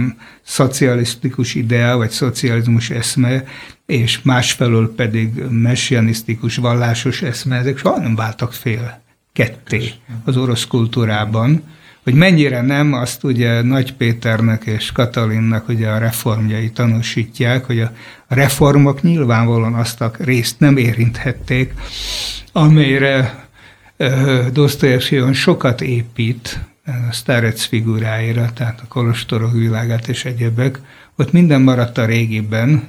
[0.42, 3.44] szocialisztikus idea, vagy szocializmus eszme,
[3.86, 9.00] és másfelől pedig messianisztikus, vallásos eszme, ezek soha nem váltak fél
[9.32, 9.92] ketté
[10.24, 11.62] az orosz kultúrában
[12.08, 17.90] hogy mennyire nem, azt ugye Nagy Péternek és Katalinnak ugye a reformjai tanúsítják, hogy a
[18.28, 21.74] reformok nyilvánvalóan azt a részt nem érinthették,
[22.52, 23.46] amelyre
[24.52, 30.80] Dostoyevsky sokat épít, a Starec figuráira, tehát a kolostorok világát és egyebek,
[31.16, 32.82] ott minden maradt a régiben,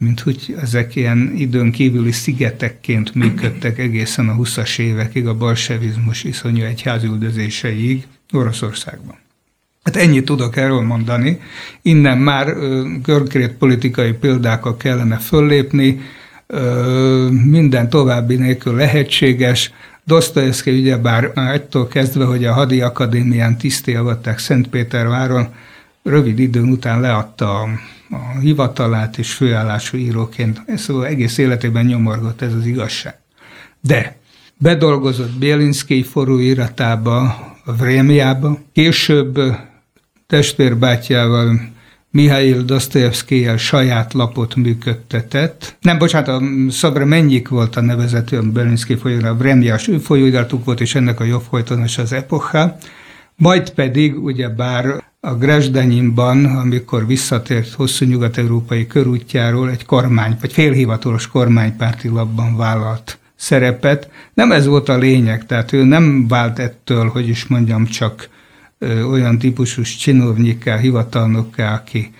[0.00, 6.64] mint hogy ezek ilyen időn kívüli szigetekként működtek egészen a 20-as évekig, a bolsevizmus iszonyú
[6.64, 9.16] egyházüldözéseig, Oroszországban.
[9.82, 11.40] Hát ennyit tudok erről mondani.
[11.82, 12.54] Innen már
[13.02, 16.00] konkrét politikai példákkal kellene föllépni,
[17.44, 19.72] minden további nélkül lehetséges.
[20.04, 25.48] Dostoyevsky ugyebár egytől kezdve, hogy a hadi akadémián tiszté avatták Szentpéterváron,
[26.02, 27.68] rövid időn után leadta a,
[28.10, 30.62] a hivatalát és főállású íróként.
[30.76, 33.18] Szóval egész életében nyomorgott ez az igazság.
[33.80, 34.16] De
[34.58, 38.58] bedolgozott Bielinszki forróiratába, a Vrémiába.
[38.72, 39.40] Később
[40.26, 41.60] testvérbátyjával
[42.10, 45.76] Mihail Dostoyevsky saját lapot működtetett.
[45.80, 50.64] Nem, bocsánat, a Szabra Mennyik volt a nevezető a Berinszki folyóirat, a Vremjás ő folyóiratuk
[50.64, 52.76] volt, és ennek a jobb folytonos az epocha.
[53.40, 61.26] Majd pedig, ugye bár a Gresdenyinban, amikor visszatért hosszú nyugat-európai körútjáról, egy kormány, vagy félhivatalos
[61.26, 64.10] kormánypárti labban vállalt szerepet.
[64.34, 68.28] Nem ez volt a lényeg, tehát ő nem vált ettől, hogy is mondjam, csak
[68.78, 72.10] ö, olyan típusú csinovnyikká, hivatalnokká, aki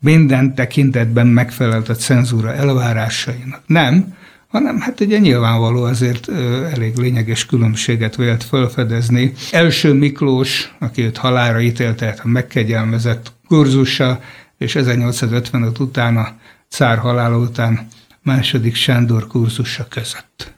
[0.00, 3.62] minden tekintetben megfelelt a cenzúra elvárásainak.
[3.66, 4.14] Nem,
[4.48, 6.28] hanem hát ugye nyilvánvaló azért
[6.72, 9.32] elég lényeges különbséget vélt felfedezni.
[9.50, 14.20] Első Miklós, aki őt halára ítélte, tehát a megkegyelmezett kurzusa,
[14.58, 16.36] és 1855 után a
[16.68, 17.88] cár halála után
[18.22, 20.56] második Sándor kurzusa között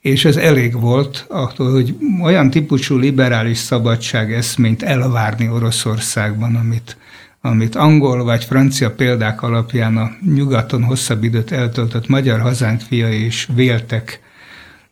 [0.00, 6.96] és ez elég volt, attól, hogy olyan típusú liberális szabadság eszményt elvárni Oroszországban, amit,
[7.40, 13.48] amit angol vagy francia példák alapján a nyugaton hosszabb időt eltöltött magyar hazánk fiai is
[13.54, 14.20] véltek,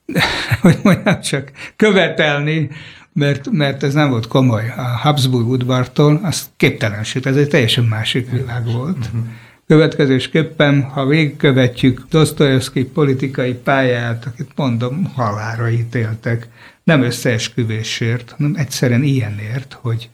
[0.61, 2.71] hogy mondjam csak, követelni,
[3.13, 4.73] mert, mert ez nem volt komoly.
[4.77, 8.97] A Habsburg udvartól az képtelenség, ez egy teljesen másik világ volt.
[8.97, 9.27] Uh-huh
[9.69, 16.49] Következésképpen, ha végigkövetjük Dostoyevsky politikai pályát, akit mondom, halára ítéltek,
[16.85, 20.11] nem összeesküvésért, hanem egyszerűen ilyenért, hogy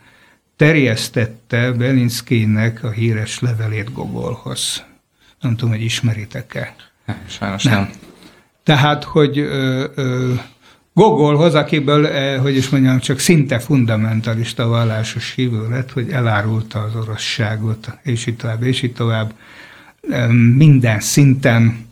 [0.56, 4.84] terjesztette Belinszkinek a híres levelét Gogolhoz.
[5.40, 6.74] Nem tudom, hogy ismeritek-e.
[7.26, 7.74] Sajnos nem.
[7.74, 7.90] nem.
[8.62, 10.34] Tehát, hogy ö, ö,
[10.92, 16.94] Gogolhoz, akiből, eh, hogy is mondjam, csak szinte fundamentalista vallásos hívő lett, hogy elárulta az
[16.96, 19.32] oroszságot, és így tovább, és így tovább,
[20.56, 21.86] minden szinten,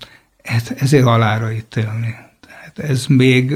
[0.45, 2.15] hát ezért halára ítélni.
[2.41, 3.51] Tehát ez még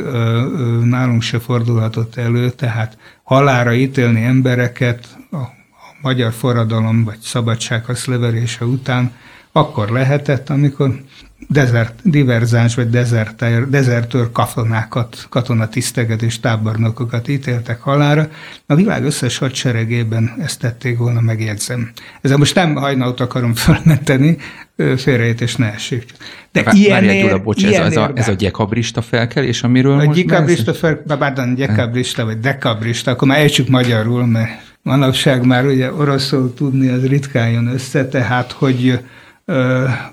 [0.84, 5.52] nálunk se fordulhatott elő, tehát halára ítélni embereket a, a
[6.02, 9.14] magyar forradalom vagy szabadsághoz leverése után
[9.52, 11.02] akkor lehetett, amikor
[11.48, 18.28] dezert, diverzáns vagy dezertőr, dezertőr katonákat, katonatiszteket és tábornokokat ítéltek halára.
[18.66, 21.90] A világ összes hadseregében ezt tették volna, megjegyzem.
[22.20, 24.37] Ezzel most nem hajnalt akarom fölmenteni,
[24.96, 26.04] félreértés ne essék.
[26.52, 30.04] De Vár, ilyen Várjál, Gyula, bocs, ez, ez, a, ez a gyekabrista felkelés, amiről a
[30.04, 34.50] most gyekabrista fel, pardon, gyekabrista vagy dekabrista, akkor már ejtsük magyarul, mert
[34.82, 38.98] manapság már ugye oroszul tudni az ritkán jön össze, tehát hogy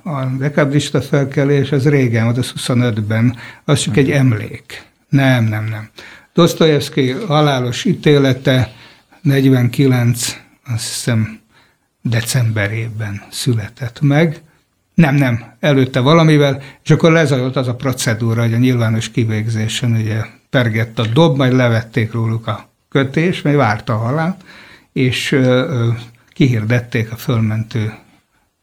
[0.04, 4.84] a dekabrista felkelés az régen, az 25-ben, az csak egy emlék.
[5.10, 5.90] Nem, nem, nem.
[6.34, 8.72] Dostoyevsky halálos ítélete
[9.22, 10.38] 49,
[10.74, 11.40] azt hiszem
[12.02, 14.42] decemberében született meg.
[14.94, 20.22] Nem, nem, előtte valamivel, és akkor lezajlott az a procedúra, hogy a nyilvános kivégzésen ugye
[20.50, 24.44] pergett a dob, majd levették róluk a kötés, mert várta a halált,
[24.92, 25.40] és
[26.34, 27.94] kihirdették a fölmentő,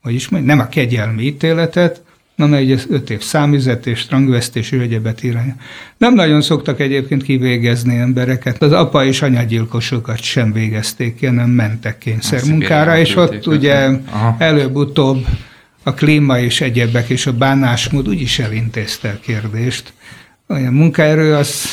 [0.02, 2.02] vagyis nem a kegyelmi ítéletet,
[2.36, 5.54] hanem egy öt év számüzetés, rangvesztés, ő egyebet irány.
[5.96, 8.62] Nem nagyon szoktak egyébként kivégezni embereket.
[8.62, 13.88] Az apa és anyagyilkosokat sem végezték ki, hanem mentek kényszermunkára, és ott ugye
[14.38, 15.26] előbb-utóbb
[15.82, 19.92] a klíma és egyebek és a bánásmód úgyis elintézte a kérdést.
[20.46, 21.64] A munkaerő az,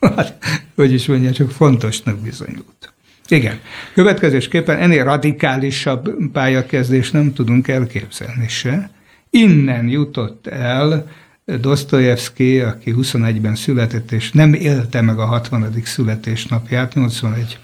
[0.76, 2.92] hogy is mondja, csak fontosnak bizonyult.
[3.30, 3.60] Igen.
[3.94, 8.90] Következésképpen ennél radikálisabb pályakezdést nem tudunk elképzelni se.
[9.30, 11.06] Innen jutott el
[11.44, 15.72] Dostoyevsky, aki 21-ben született, és nem élte meg a 60.
[15.84, 17.58] születésnapját, 81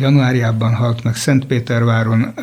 [0.00, 2.34] januárjában halt meg Szentpéterváron,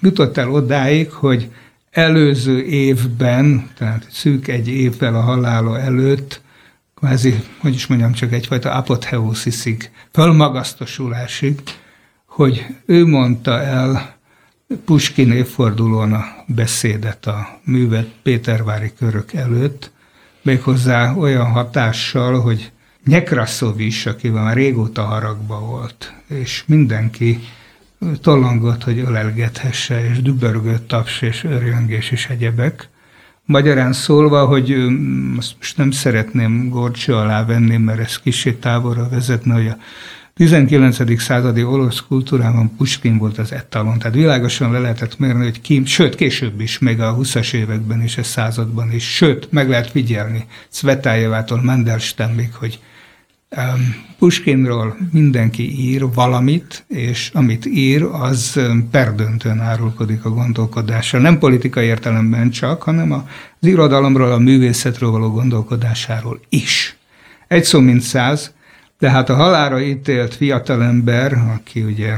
[0.00, 1.50] jutott el odáig, hogy
[1.90, 6.40] előző évben, tehát szűk egy évvel a halála előtt,
[6.94, 11.62] kvázi, hogy is mondjam, csak egyfajta apotheosisig, fölmagasztosulásig,
[12.26, 14.16] hogy ő mondta el
[14.84, 19.90] Puskin évfordulón a beszédet a művet Pétervári körök előtt,
[20.42, 22.72] méghozzá olyan hatással, hogy
[23.04, 27.40] Nyekraszov is, akivel már régóta haragba volt, és mindenki
[28.20, 32.88] tolongott, hogy ölelgethesse, és dübörgött taps, és örjöngés, és egyebek.
[33.46, 34.72] Magyarán szólva, hogy
[35.36, 39.76] azt most nem szeretném gorcső alá venni, mert ez kicsi távolra vezetne, hogy a
[40.34, 41.20] 19.
[41.20, 46.14] századi orosz kultúrában Puskin volt az etalon, tehát világosan le lehetett mérni, hogy ki, sőt,
[46.14, 51.62] később is, még a 20-as években és a században is, sőt, meg lehet figyelni Cvetájevától
[51.62, 52.78] Mendelstemmig, hogy
[54.18, 61.20] Puskinról mindenki ír valamit, és amit ír, az perdöntően árulkodik a gondolkodással.
[61.20, 63.22] Nem politikai értelemben csak, hanem az
[63.60, 66.96] irodalomról, a művészetről való gondolkodásáról is.
[67.48, 68.54] Egy szó mint száz,
[68.98, 72.16] tehát a halára ítélt fiatalember, aki ugye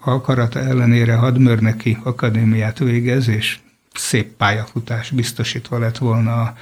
[0.00, 3.58] akarata ellenére hadmörneki akadémiát végez, és
[3.94, 6.54] szép pályafutás biztosítva lett volna a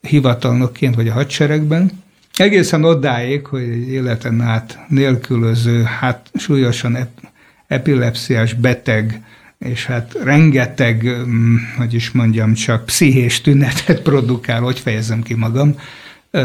[0.00, 1.90] hivatalnokként vagy a hadseregben,
[2.40, 7.20] Egészen odáig, hogy egy életen át nélkülöző, hát súlyosan ep-
[7.66, 9.22] epilepsziás beteg,
[9.58, 15.74] és hát rengeteg, mm, hogy is mondjam, csak pszichés tünetet produkál, hogy fejezem ki magam.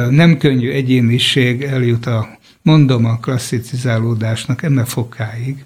[0.09, 5.63] Nem könnyű egyéniség eljut a, mondom, a klasszicizálódásnak eme fokáig.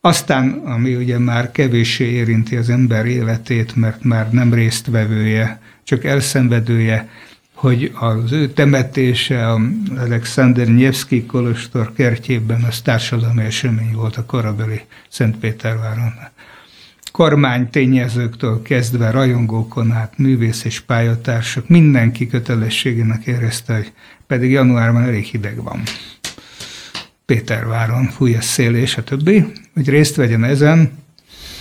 [0.00, 7.08] Aztán, ami ugye már kevéssé érinti az ember életét, mert már nem résztvevője, csak elszenvedője,
[7.56, 9.60] hogy az ő temetése a
[9.96, 16.12] Alexander Nyevszki kolostor kertjében az társadalmi esemény volt a korabeli Szentpéterváron.
[17.12, 23.92] Kormány tényezőktől kezdve rajongókon át, művész és pályatársak, mindenki kötelességének érezte, hogy
[24.26, 25.82] pedig januárban elég hideg van.
[27.26, 30.92] Péterváron fúj a szél és a többi, hogy részt vegyen ezen,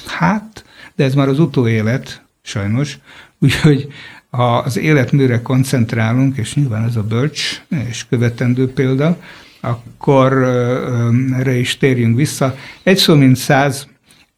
[0.08, 2.98] hát, de ez már az utóélet, sajnos,
[3.40, 3.88] úgyhogy
[4.38, 9.18] az életműre koncentrálunk, és nyilván ez a bölcs és követendő példa,
[9.60, 10.34] akkor
[11.38, 12.58] erre is térjünk vissza.
[12.84, 13.88] Egy szó mint száz,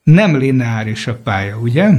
[0.03, 1.89] nem lineáris a pálya, ugye?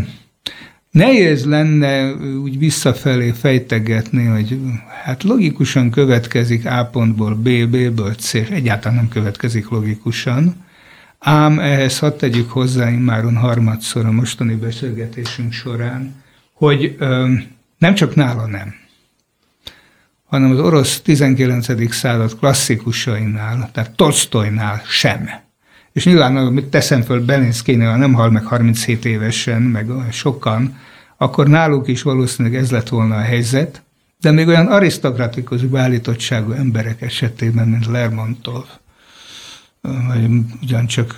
[0.91, 4.59] Nehéz lenne úgy visszafelé fejtegetni, hogy
[5.05, 10.55] hát logikusan következik A pontból B, B-ből C, egyáltalán nem következik logikusan,
[11.19, 16.15] ám ehhez hadd tegyük hozzá immáron harmadszor a mostani beszélgetésünk során,
[16.53, 16.97] hogy
[17.79, 18.75] nem csak nála nem,
[20.25, 21.95] hanem az orosz 19.
[21.95, 25.31] század klasszikusainál, tehát Tolstoynál sem.
[25.93, 30.79] És nyilván, amit teszem föl Belinszkénél, nem hal meg 37 évesen, meg sokan,
[31.17, 33.83] akkor náluk is valószínűleg ez lett volna a helyzet,
[34.21, 38.65] de még olyan arisztokratikus beállítottságú emberek esetében, mint Lermontov,
[39.81, 40.29] vagy
[40.63, 41.17] ugyancsak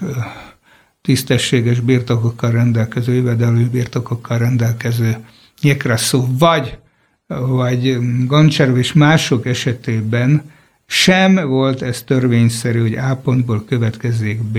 [1.03, 5.17] tisztességes birtokokkal rendelkező, jövedelő birtokokkal rendelkező
[5.63, 6.79] Nyekraszó, vagy,
[7.27, 10.43] vagy Goncserv és mások esetében
[10.87, 14.59] sem volt ez törvényszerű, hogy A pontból következzék B,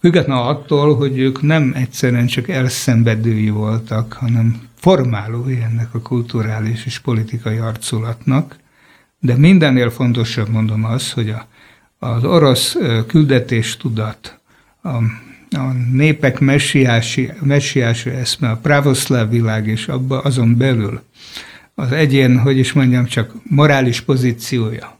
[0.00, 6.98] függetlenül attól, hogy ők nem egyszerűen csak elszenvedői voltak, hanem formálói ennek a kulturális és
[6.98, 8.56] politikai arculatnak,
[9.20, 11.46] de mindennél fontosabb mondom az, hogy a,
[11.98, 14.40] az orosz küldetés tudat,
[14.82, 14.96] a
[15.56, 21.02] a népek messiási, messiási eszme, a pravoszláv világ, és abba azon belül.
[21.74, 24.98] Az egyén, hogy is mondjam, csak morális pozíciója,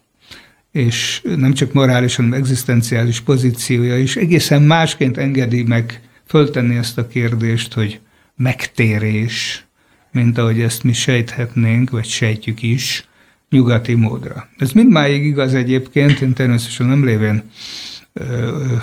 [0.72, 4.16] és nem csak morális, hanem egzisztenciális pozíciója is.
[4.16, 8.00] Egészen másként engedi meg föltenni ezt a kérdést, hogy
[8.36, 9.66] megtérés,
[10.12, 13.08] mint ahogy ezt mi sejthetnénk, vagy sejtjük is,
[13.50, 14.48] nyugati módra.
[14.58, 17.42] Ez mindmáig igaz egyébként, én természetesen nem lévén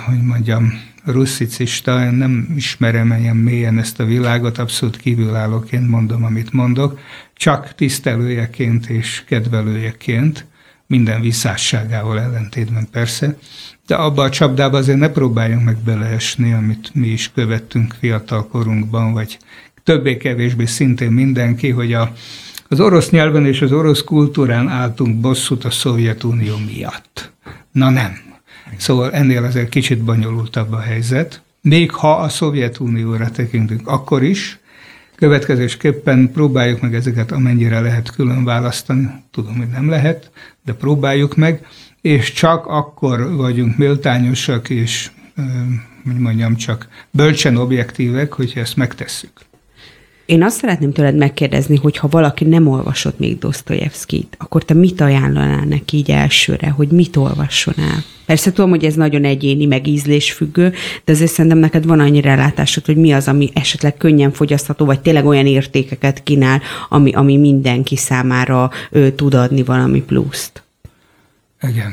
[0.06, 6.52] hogy mondjam, russzicista, én nem ismerem ilyen mélyen ezt a világot, abszolút kívülállóként mondom, amit
[6.52, 6.98] mondok,
[7.34, 10.46] csak tisztelőjeként és kedvelőjeként,
[10.86, 13.38] minden visszásságával ellentétben persze,
[13.86, 19.12] de abba a csapdába azért ne próbáljunk meg beleesni, amit mi is követtünk fiatal korunkban,
[19.12, 19.38] vagy
[19.82, 22.12] többé-kevésbé szintén mindenki, hogy a,
[22.68, 27.32] az orosz nyelven és az orosz kultúrán álltunk bosszút a Szovjetunió miatt.
[27.72, 28.23] Na nem.
[28.76, 31.42] Szóval ennél azért kicsit bonyolultabb a helyzet.
[31.60, 34.58] Még ha a Szovjetunióra tekintünk, akkor is,
[35.14, 39.10] Következésképpen próbáljuk meg ezeket amennyire lehet külön választani.
[39.30, 40.30] Tudom, hogy nem lehet,
[40.64, 41.66] de próbáljuk meg,
[42.00, 45.10] és csak akkor vagyunk méltányosak és,
[46.04, 49.32] hogy mondjam, csak bölcsen objektívek, hogyha ezt megtesszük.
[50.26, 55.00] Én azt szeretném tőled megkérdezni, hogy ha valaki nem olvasott még Dostoyevskit, akkor te mit
[55.00, 58.04] ajánlanál neki így elsőre, hogy mit olvasson el?
[58.26, 60.72] Persze tudom, hogy ez nagyon egyéni, meg ízlésfüggő,
[61.04, 65.00] de azért szerintem neked van annyi rálátásod, hogy mi az, ami esetleg könnyen fogyasztható, vagy
[65.00, 70.62] tényleg olyan értékeket kínál, ami, ami mindenki számára ő, tud adni valami pluszt.
[71.62, 71.92] Igen.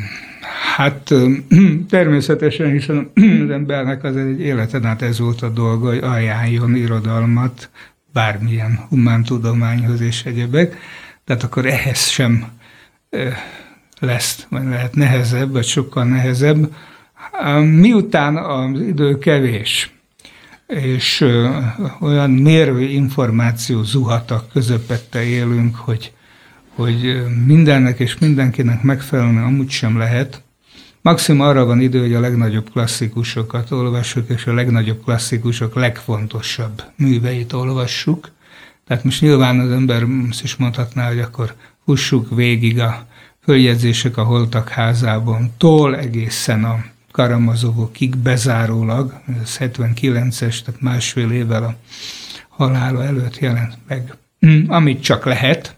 [0.76, 1.14] Hát
[1.90, 3.12] természetesen, hiszen
[3.44, 7.70] az embernek az egy életen át ez volt a dolga, hogy ajánljon irodalmat,
[8.14, 10.78] bármilyen humántudományhoz és egyebek,
[11.26, 12.46] tehát akkor ehhez sem
[14.00, 16.76] lesz, vagy lehet nehezebb, vagy sokkal nehezebb.
[17.62, 19.94] Miután az idő kevés,
[20.68, 21.26] és
[22.00, 26.14] olyan mérő információ zuhatak közepette élünk, hogy,
[26.76, 30.44] hogy mindennek és mindenkinek megfelelően amúgy sem lehet,
[31.02, 37.54] Maximum arra van idő, hogy a legnagyobb klasszikusokat olvassuk, és a legnagyobb klasszikusok legfontosabb műveit
[37.54, 38.32] olvassuk.
[38.88, 43.06] Tehát most nyilván az ember azt is mondhatná, hogy akkor fussuk végig a
[43.44, 51.76] följegyzések a holtak házában, tól egészen a Karamazovokig bezárólag, ez 79-es, tehát másfél évvel a
[52.50, 54.14] halála előtt jelent meg,
[54.68, 55.76] amit csak lehet,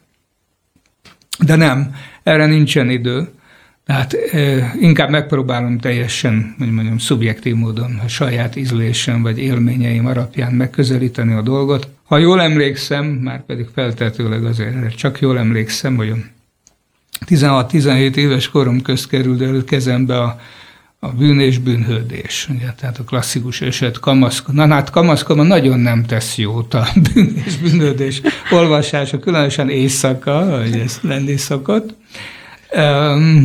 [1.39, 3.31] de nem, erre nincsen idő.
[3.85, 4.15] Tehát
[4.79, 11.41] inkább megpróbálom teljesen, hogy mondjam, szubjektív módon, a saját ízlésem vagy élményeim alapján megközelíteni a
[11.41, 11.87] dolgot.
[12.03, 16.13] Ha jól emlékszem, már pedig feltetőleg azért csak jól emlékszem, hogy
[17.25, 20.39] 16-17 éves korom közt került elő kezembe a,
[20.99, 22.47] a bűn és bűnhődés.
[22.49, 24.67] Ugye, tehát a klasszikus eset kamaszkodom.
[24.67, 28.21] Na hát kamaszkodom nagyon nem tesz jót a bűn és bűnhődés
[28.51, 31.95] olvasása, különösen éjszaka, hogy ez lenni szokott.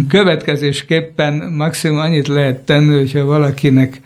[0.09, 4.01] Következésképpen maximum annyit lehet tenni, hogyha valakinek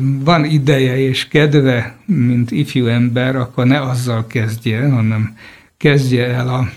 [0.00, 5.36] van ideje és kedve, mint ifjú ember, akkor ne azzal kezdje, hanem
[5.76, 6.68] kezdje el a,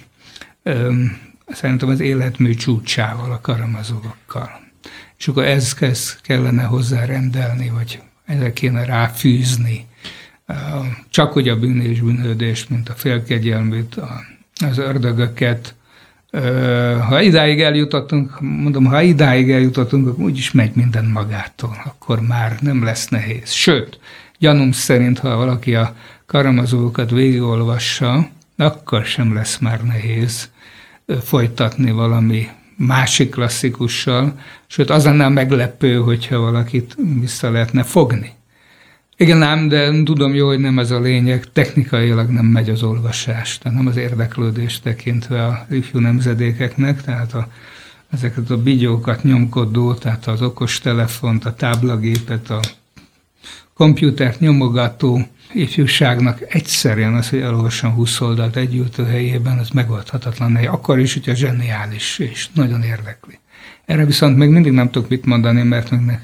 [1.47, 4.49] szerintem az életmű csúcsával, a karamazogokkal.
[5.17, 9.85] És akkor ez, ez kellene hozzárendelni, vagy ezzel kéne ráfűzni.
[11.09, 13.95] Csak hogy a bűn és bűnhődés, mint a félkegyelmét,
[14.69, 15.75] az ördögöket,
[17.07, 22.83] ha idáig eljutottunk, mondom, ha idáig eljutottunk, akkor úgyis megy minden magától, akkor már nem
[22.83, 23.51] lesz nehéz.
[23.51, 23.99] Sőt,
[24.39, 30.49] gyanúm szerint, ha valaki a karamazókat végigolvassa, akkor sem lesz már nehéz
[31.21, 38.31] folytatni valami másik klasszikussal, sőt az lenne meglepő, hogyha valakit vissza lehetne fogni.
[39.23, 41.45] Igen, nem, de tudom jó, hogy nem ez a lényeg.
[41.53, 47.47] Technikailag nem megy az olvasás, tehát nem az érdeklődés tekintve a ifjú nemzedékeknek, tehát a,
[48.11, 52.59] ezeket a bigyókat nyomkodó, tehát az okos telefont, a táblagépet, a
[53.73, 60.67] komputert nyomogató ifjúságnak egyszerűen az, hogy elolvasson 20 oldalt egy helyében, az megoldhatatlan nehéz.
[60.67, 63.39] Akkor is, hogyha zseniális és nagyon érdekli.
[63.85, 66.19] Erre viszont még mindig nem tudok mit mondani, mert még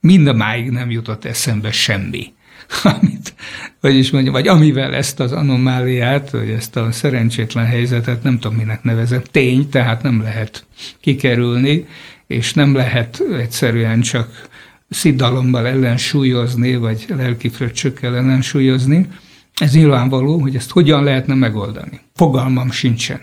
[0.00, 2.36] mindemáig nem jutott eszembe semmi.
[2.82, 3.34] Amit,
[3.80, 8.82] vagyis mondjam, vagy amivel ezt az anomáliát, vagy ezt a szerencsétlen helyzetet, nem tudom minek
[8.82, 10.66] nevezem, tény, tehát nem lehet
[11.00, 11.86] kikerülni,
[12.26, 14.48] és nem lehet egyszerűen csak
[14.90, 19.06] szidalommal ellensúlyozni, vagy lelki fröccsökkel ellensúlyozni.
[19.54, 22.00] Ez nyilvánvaló, hogy ezt hogyan lehetne megoldani.
[22.14, 23.20] Fogalmam sincsen.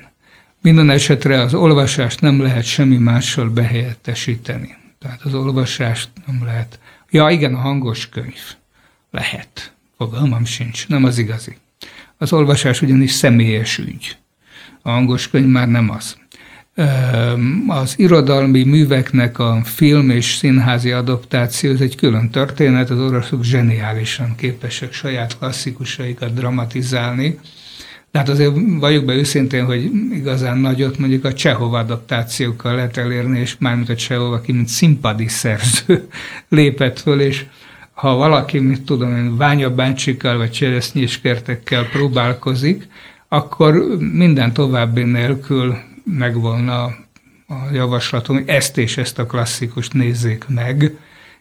[0.61, 4.75] Minden esetre az olvasást nem lehet semmi mással behelyettesíteni.
[4.99, 6.79] Tehát az olvasást nem lehet.
[7.09, 8.55] Ja, igen, a hangos könyv.
[9.15, 9.73] Lehet.
[9.97, 10.87] Fogalmam sincs.
[10.87, 11.57] Nem az igazi.
[12.17, 14.17] Az olvasás ugyanis személyes ügy.
[14.81, 16.17] A hangos könyv már nem az.
[17.67, 24.35] Az irodalmi műveknek a film és színházi adaptáció ez egy külön történet, az oroszok zseniálisan
[24.35, 27.39] képesek saját klasszikusaikat dramatizálni,
[28.11, 33.55] Tehát azért vagyok be őszintén, hogy igazán nagyot mondjuk a Csehov adaptációkkal lehet elérni, és
[33.59, 36.07] mármint a Csehov, aki mint színpadi szerző
[36.49, 37.45] lépett föl, és
[38.05, 42.87] ha valaki, mit tudom én, ványabáncsikkal vagy cseresznyéskertekkel próbálkozik,
[43.27, 50.97] akkor minden további nélkül megvolna a javaslatom, hogy ezt és ezt a klasszikust nézzék meg,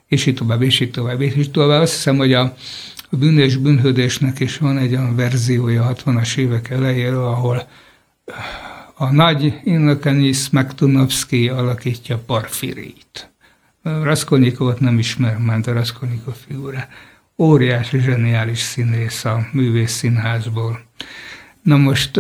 [0.07, 1.81] és így tovább, és így tovább, és így tovább.
[1.81, 2.43] Azt hiszem, hogy a,
[3.11, 7.69] a bűn és bűnhődésnek is van egy olyan verziója 60-as évek elejéről, ahol
[8.95, 13.34] a nagy Innokenis Mektunovszki alakítja Parfirit.
[13.85, 16.87] Raskolnikovot nem ismer, mert a Raskolnikov figura.
[17.39, 20.81] Óriási, zseniális színész a művész színházból.
[21.63, 22.11] Na most,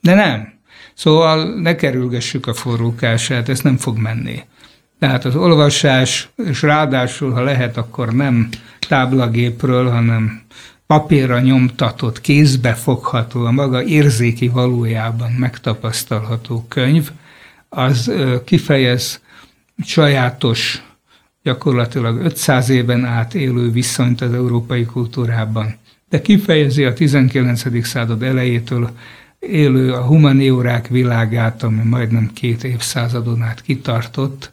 [0.00, 0.52] de nem.
[0.94, 4.42] Szóval ne kerülgessük a forrókását, ez nem fog menni.
[4.98, 8.48] Tehát az olvasás, és ráadásul, ha lehet, akkor nem
[8.88, 10.42] táblagépről, hanem
[10.86, 17.10] papírra nyomtatott, kézbe fogható, a maga érzéki valójában megtapasztalható könyv,
[17.68, 18.12] az
[18.44, 19.20] kifejez
[19.84, 20.82] sajátos,
[21.42, 25.76] gyakorlatilag 500 éven át élő viszonyt az európai kultúrában,
[26.08, 27.86] de kifejezi a 19.
[27.86, 28.90] század elejétől
[29.38, 34.52] élő a humaniórák világát, ami majdnem két évszázadon át kitartott,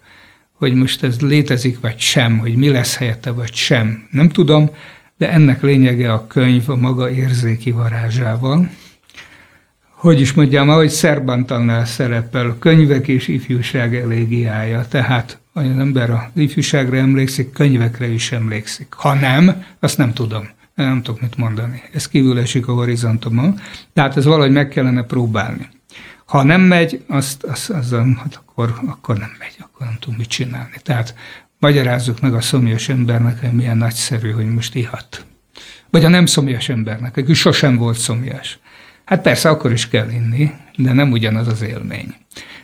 [0.52, 4.08] hogy most ez létezik vagy sem, hogy mi lesz helyette vagy sem.
[4.12, 4.70] Nem tudom,
[5.18, 8.70] de ennek lényege a könyv a maga érzéki varázsával.
[10.04, 16.97] Hogy is mondjam, ahogy Szerbantannál szerepel, könyvek és ifjúság elégiája, tehát az ember az ifjúságra
[16.97, 18.93] emlékszik, könyvekre is emlékszik.
[18.93, 20.49] Ha nem, azt nem tudom.
[20.76, 21.84] Nem tudok mit mondani.
[21.93, 23.60] Ez kívül esik a horizontomon.
[23.93, 25.70] Tehát ez valahogy meg kellene próbálni.
[26.26, 30.30] Ha nem megy, azt, azt, az, hát akkor, akkor nem megy, akkor nem tudom mit
[30.30, 30.76] csinálni.
[30.84, 31.16] Tehát
[31.60, 35.26] magyarázzuk meg a szomjas embernek, hogy milyen nagyszerű, hogy most ihat.
[35.89, 38.60] Vagy a nem szomjas embernek, aki sosem volt szomjas.
[39.14, 42.14] Hát persze, akkor is kell inni, de nem ugyanaz az élmény.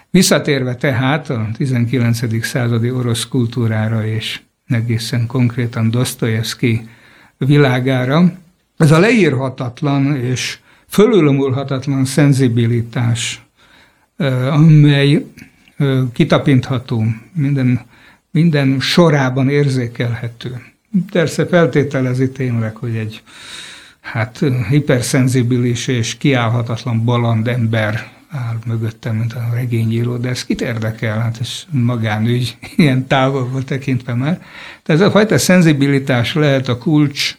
[0.10, 2.46] Visszatérve tehát a 19.
[2.46, 6.88] századi orosz kultúrára és egészen konkrétan Dostoyevsky
[7.38, 8.32] világára,
[8.78, 13.46] ez a leírhatatlan és fölülmúlhatatlan szenzibilitás
[14.52, 15.26] amely
[16.14, 17.82] kitapintható, minden,
[18.32, 20.62] minden sorában érzékelhető.
[21.12, 23.24] Persze feltételezi tényleg, hogy egy
[24.12, 31.20] hát hiperszenzibilis és kiállhatatlan baland ember áll mögöttem, mint a regényíró, de ez kit érdekel?
[31.20, 34.42] Hát ez magánügy, ilyen távolból tekintve már.
[34.84, 37.38] Tehát ez a fajta szenzibilitás lehet a kulcs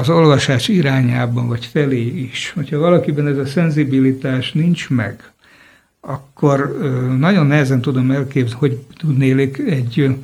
[0.00, 2.52] az olvasás irányában, vagy felé is.
[2.54, 5.32] Hogyha valakiben ez a szenzibilitás nincs meg,
[6.00, 6.78] akkor
[7.18, 10.18] nagyon nehezen tudom elképzelni, hogy tudnélik egy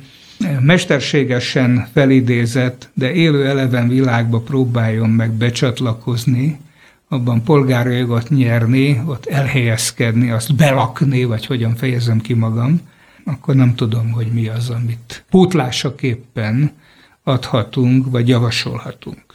[0.61, 6.59] mesterségesen felidézett, de élő eleven világba próbáljon meg becsatlakozni,
[7.07, 12.81] abban polgári jogot nyerni, ott elhelyezkedni, azt belakni, vagy hogyan fejezem ki magam,
[13.25, 16.71] akkor nem tudom, hogy mi az, amit pótlásaképpen
[17.23, 19.25] adhatunk, vagy javasolhatunk.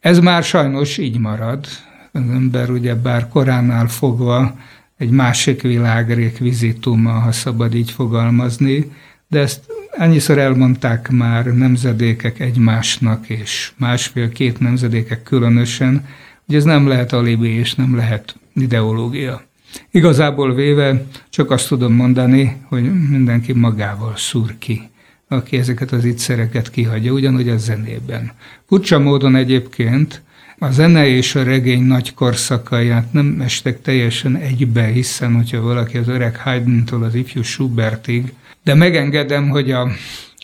[0.00, 1.66] Ez már sajnos így marad.
[2.12, 4.56] Az ember ugye bár koránál fogva
[4.96, 8.92] egy másik világ rekvizituma, ha szabad így fogalmazni,
[9.32, 9.60] de ezt
[9.98, 16.06] annyiszor elmondták már nemzedékek egymásnak, és másfél-két nemzedékek különösen,
[16.46, 19.42] hogy ez nem lehet alibi, és nem lehet ideológia.
[19.90, 24.82] Igazából véve csak azt tudom mondani, hogy mindenki magával szúr ki,
[25.28, 28.32] aki ezeket az ittszereket kihagyja, ugyanúgy a zenében.
[28.66, 30.22] Furcsa módon egyébként
[30.58, 36.08] a zene és a regény nagy korszakaját nem estek teljesen egybe, hiszen hogyha valaki az
[36.08, 38.32] öreg Haydn-tól az ifjú Schubertig,
[38.64, 39.88] de megengedem, hogy a,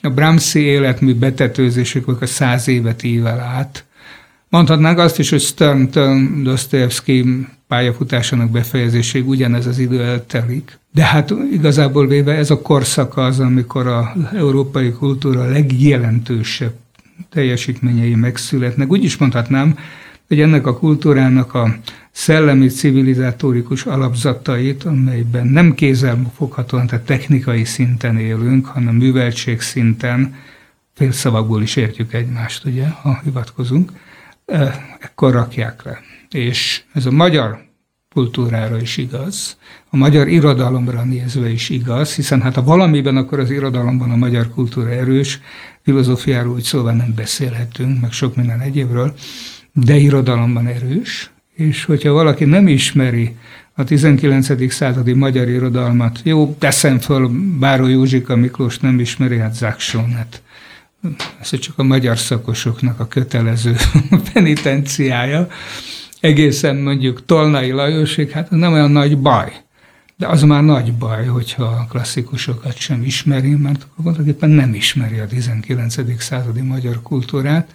[0.02, 3.84] a Brahmsi életmű betetőzésük a száz évet ível át.
[4.48, 10.78] Mondhatnánk azt is, hogy Stern-től Dostoyevsky pályafutásának befejezéséig ugyanez az idő eltelik.
[10.92, 14.04] De hát igazából véve ez a korszaka az, amikor az
[14.34, 16.74] európai kultúra legjelentősebb
[17.30, 18.90] teljesítményei megszületnek.
[18.90, 19.78] Úgy is mondhatnám,
[20.28, 21.76] hogy ennek a kultúrának a
[22.18, 30.34] szellemi civilizátorikus alapzatait, amelyben nem kézzel foghatóan, tehát technikai szinten élünk, hanem műveltség szinten,
[30.94, 33.92] félszavakból is értjük egymást, ugye, ha hivatkozunk,
[34.98, 35.98] ekkor rakják le.
[36.30, 37.58] És ez a magyar
[38.12, 39.56] kultúrára is igaz,
[39.90, 44.48] a magyar irodalomra nézve is igaz, hiszen hát ha valamiben, akkor az irodalomban a magyar
[44.48, 45.40] kultúra erős,
[45.82, 49.14] filozófiáról úgy szóval nem beszélhetünk, meg sok minden egyébről,
[49.72, 53.36] de irodalomban erős, és hogyha valaki nem ismeri
[53.74, 54.72] a 19.
[54.72, 60.42] századi magyar irodalmat, jó, teszem föl, Báró Józsika Miklós nem ismeri, hát Zákson, hát
[61.40, 63.76] ez csak a magyar szakosoknak a kötelező
[64.32, 65.48] penitenciája,
[66.20, 69.52] egészen mondjuk Tolnai Lajosig, hát nem olyan nagy baj.
[70.16, 75.18] De az már nagy baj, hogyha a klasszikusokat sem ismeri, mert akkor voltaképpen nem ismeri
[75.18, 76.22] a 19.
[76.22, 77.74] századi magyar kultúrát,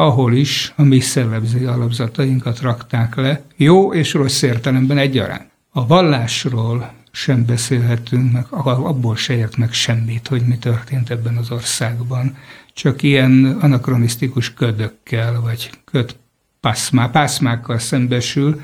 [0.00, 5.50] ahol is a mi szellemző alapzatainkat rakták le, jó és rossz értelemben egyaránt.
[5.70, 11.50] A vallásról sem beszélhetünk, meg abból se ért meg semmit, hogy mi történt ebben az
[11.50, 12.36] országban.
[12.74, 16.16] Csak ilyen anakronisztikus ködökkel, vagy köd
[16.60, 18.60] pászmá, pászmákkal szembesül,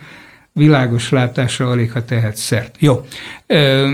[0.53, 2.77] világos látásra alig, ha tehet szert.
[2.79, 3.07] Jó,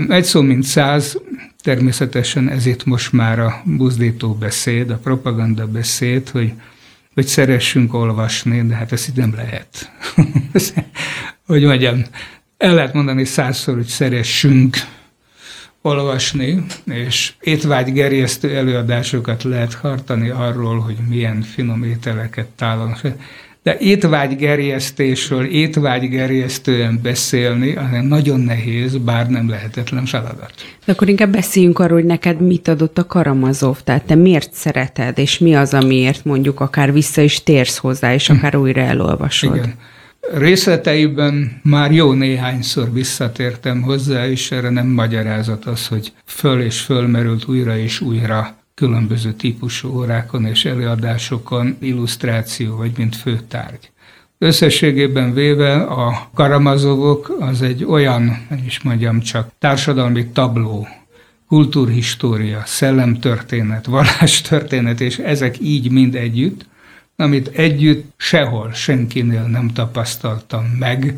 [0.09, 1.17] egy szó mint száz,
[1.61, 6.53] természetesen ez itt most már a buzdító beszéd, a propaganda beszéd, hogy,
[7.13, 9.91] hogy szeressünk olvasni, de hát ezt itt nem lehet.
[11.47, 12.01] hogy mondjam,
[12.57, 14.77] el lehet mondani százszor, hogy szeressünk
[15.81, 22.97] olvasni, és étvágygerjesztő előadásokat lehet hartani arról, hogy milyen finom ételeket tálunk
[23.63, 30.53] de étvágygerjesztésről étvágygerjesztően beszélni, az nagyon nehéz, bár nem lehetetlen feladat.
[30.85, 35.17] De akkor inkább beszéljünk arról, hogy neked mit adott a Karamazov, tehát te miért szereted,
[35.17, 38.33] és mi az, amiért mondjuk akár vissza is térsz hozzá, és hm.
[38.33, 39.55] akár újra elolvasod.
[39.55, 39.73] Igen.
[40.33, 47.47] Részleteiben már jó néhányszor visszatértem hozzá, és erre nem magyarázat az, hogy föl és fölmerült
[47.47, 53.91] újra és újra különböző típusú órákon és előadásokon illusztráció vagy mint főtárgy.
[54.37, 60.87] Összességében véve a Karamazovok az egy olyan, is mondjam csak, társadalmi tabló,
[61.47, 66.65] kultúrhistória, szellemtörténet, vallástörténet, és ezek így mind együtt,
[67.15, 71.15] amit együtt sehol senkinél nem tapasztaltam meg,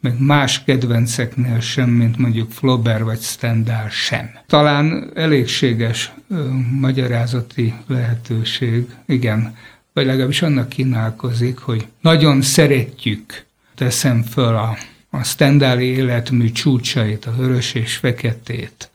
[0.00, 4.30] meg más kedvenceknél sem, mint mondjuk Flaubert vagy Stendhal sem.
[4.46, 6.48] Talán elégséges ö,
[6.80, 9.56] magyarázati lehetőség, igen,
[9.92, 13.44] vagy legalábbis annak kínálkozik, hogy nagyon szeretjük,
[13.74, 14.76] teszem föl a,
[15.10, 18.90] a Stendhali életmű csúcsait, a vörös és feketét,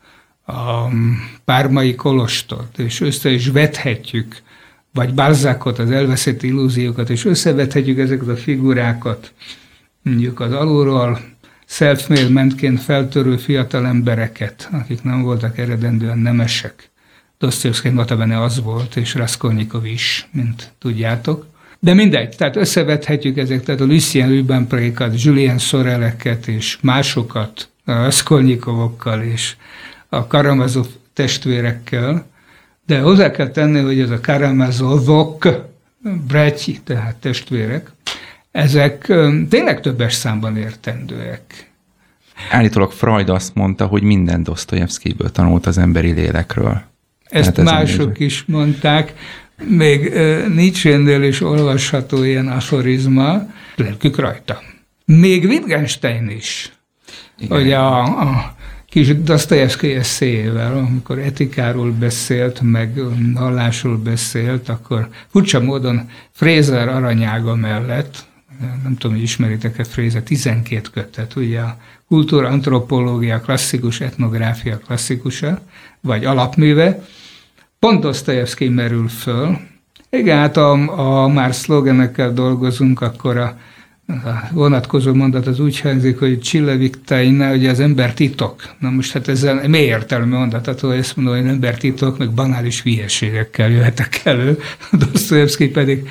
[0.46, 0.88] a
[1.46, 4.42] pármai kolostort, és össze is vethetjük,
[4.94, 9.32] vagy Balzacot, az elveszett illúziókat, és összevethetjük ezeket a figurákat
[10.04, 11.20] mondjuk az alulról
[11.66, 16.90] self mentként feltörő fiatal embereket, akik nem voltak eredendően nemesek.
[17.38, 21.46] Dostoyevsky notabene az volt, és Raskolnikov is, mint tudjátok.
[21.80, 29.22] De mindegy, tehát összevethetjük ezeket, tehát a Lucien Rubinprékat, Julien Soreleket és másokat, a Raskolnikovokkal
[29.22, 29.56] és
[30.10, 32.26] a Karamazov testvérekkel,
[32.86, 35.48] de hozzá kell tenni, hogy ez a Karamazovok,
[36.28, 37.92] Brechi, tehát testvérek,
[38.54, 39.14] ezek
[39.50, 41.72] tényleg többes számban értendőek.
[42.50, 46.82] Állítólag Freud azt mondta, hogy minden Dostoyevskyből tanult az emberi lélekről.
[47.24, 49.14] Ezt Tehát mások is mondták.
[49.68, 50.14] Még
[50.54, 53.42] Nietzsche-nél is olvasható ilyen aforizma,
[53.76, 54.62] lelkük rajta.
[55.06, 56.72] Még Wittgenstein is.
[57.40, 57.58] Igen.
[57.58, 58.56] Hogy a, a
[58.90, 63.00] kis Dostoyevsky eszéjével, amikor etikáról beszélt, meg
[63.36, 68.26] hallásról beszélt, akkor furcsa módon Fraser aranyága mellett,
[68.84, 71.78] nem tudom, hogy ismeritek-e Fréze, 12 kötet, ugye a
[72.08, 75.62] kultúra, antropológia, klasszikus etnográfia klasszikusa,
[76.02, 77.04] vagy alapműve,
[77.80, 79.58] pont Dostoyevsky merül föl.
[80.10, 80.72] Igen, hát a,
[81.24, 83.58] a már szlogenekkel dolgozunk, akkor a,
[84.08, 88.76] a vonatkozó mondat az úgy hangzik, hogy Csilleviktaina, ugye az ember titok.
[88.80, 90.36] Na most hát ezzel mély értelmű
[90.80, 94.60] hogy ezt mondom, hogy ember titok, meg banális hülyeségekkel jöhetek elő.
[95.12, 96.10] Dostoyevsky pedig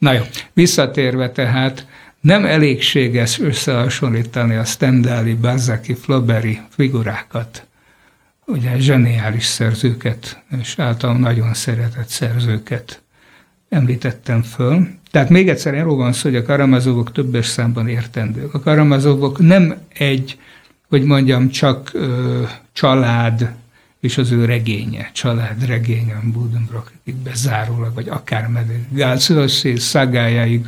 [0.00, 0.22] Na jó,
[0.52, 1.86] visszatérve tehát,
[2.20, 7.66] nem elégséges összehasonlítani a Stendhali, Balzaci, Flauberi figurákat,
[8.46, 13.02] ugye zseniális szerzőket, és általam nagyon szeretett szerzőket
[13.68, 14.88] említettem föl.
[15.10, 18.54] Tehát még egyszer erről van szó, hogy a karamazovok többes számban értendők.
[18.54, 20.38] A karamazovok nem egy,
[20.88, 22.42] hogy mondjam, csak ö,
[22.72, 23.50] család
[24.00, 30.66] és az ő regénye, családregénye, Budenbrockig bezárólag, vagy akár meddig, Gálszőszé szagájáig,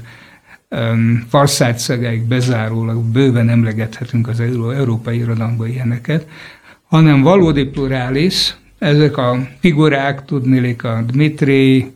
[1.28, 6.26] farszát szagáig bezárólag bőven emlegethetünk az európai irodalomban ilyeneket,
[6.88, 11.92] hanem valódi plurális, ezek a figurák, tudnélik a Dmitri,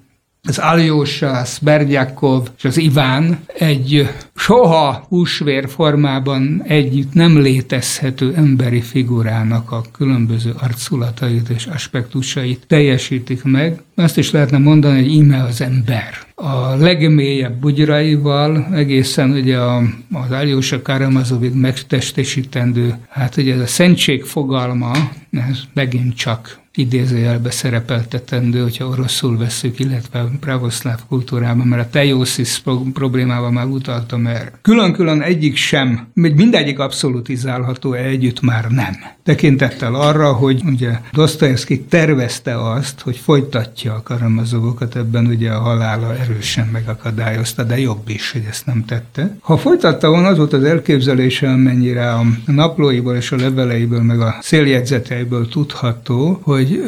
[0.47, 9.72] az Aljósa, Szbergyakov és az Iván egy soha húsvér formában együtt nem létezhető emberi figurának
[9.72, 13.80] a különböző arculatait és aspektusait teljesítik meg.
[13.94, 16.14] Azt is lehetne mondani, hogy íme az ember.
[16.34, 19.76] A legmélyebb bugyraival egészen ugye a,
[20.12, 24.92] az Aljósa Karamazovig megtestesítendő, hát ugye ez a szentség fogalma,
[25.30, 32.62] ez megint csak idézőjelbe szerepeltetendő, hogyha oroszul veszük, illetve a pravoszláv kultúrában, mert a teiosis
[32.93, 34.53] problémával már utaltam erre.
[34.62, 39.16] Külön-külön egyik sem, mindegyik abszolutizálható együtt már nem.
[39.27, 46.16] Tekintettel arra, hogy ugye Dostoyevsky tervezte azt, hogy folytatja a karamazovokat, ebben ugye a halála
[46.16, 49.37] erősen megakadályozta, de jobb is, hogy ezt nem tette.
[49.41, 54.37] Ha folytatta volna, az volt az elképzelése, amennyire a naplóiból és a leveleiből, meg a
[54.41, 56.83] széljegyzeteiből tudható, hogy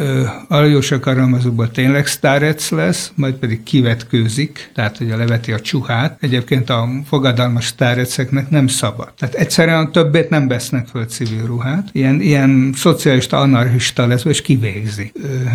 [0.49, 6.18] Aljósa Karamazóban tényleg sztárec lesz, majd pedig kivetkőzik, tehát hogy a leveti a csuhát.
[6.20, 9.12] Egyébként a fogadalmas sztáreceknek nem szabad.
[9.18, 11.89] Tehát egyszerűen többet nem vesznek föl civil ruhát.
[11.93, 15.12] Ilyen, ilyen szocialista, anarchista lesz, és kivégzi.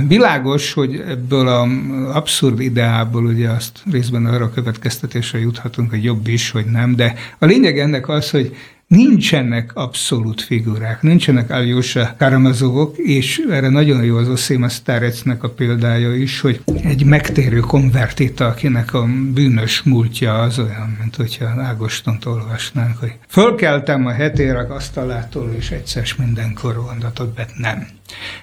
[0.07, 1.69] Világos, hogy ebből az
[2.13, 7.15] abszurd ideából ugye azt részben arra a következtetésre juthatunk, hogy jobb is, hogy nem, de
[7.39, 8.55] a lényeg ennek az, hogy
[8.87, 16.15] nincsenek abszolút figurák, nincsenek Aljosha Karamazovok, és erre nagyon jó az Oszéma Starecnek a példája
[16.15, 22.97] is, hogy egy megtérő konvertita, akinek a bűnös múltja az olyan, mint hogyha Ágostont olvasnánk,
[22.99, 27.87] hogy fölkeltem a hetérak asztalától, és egyszer mindenkor mondatot bet nem.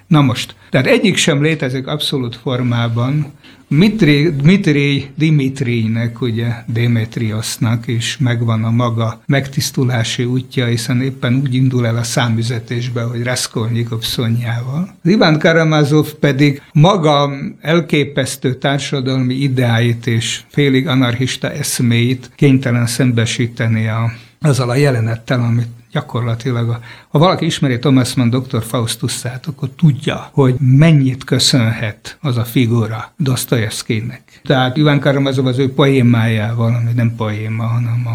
[0.07, 3.33] Na most, tehát egyik sem létezik abszolút formában,
[3.73, 11.87] Mitri, Dmitri Dimitrinek, ugye Demetriosnak is megvan a maga megtisztulási útja, hiszen éppen úgy indul
[11.87, 14.95] el a számüzetésbe, hogy Raskolnikov szonyjával.
[15.05, 24.71] Iván Karamazov pedig maga elképesztő társadalmi ideáit és félig anarchista eszméit kénytelen szembesíteni a, azzal
[24.71, 28.63] a jelenettel, amit gyakorlatilag, a, ha valaki ismeri Thomas Mann dr.
[28.63, 34.41] Faustusát, akkor tudja, hogy mennyit köszönhet az a figura Dostoyevskynek.
[34.45, 38.09] Tehát Iván Karamazov az ő poémájával, ami nem poéma, hanem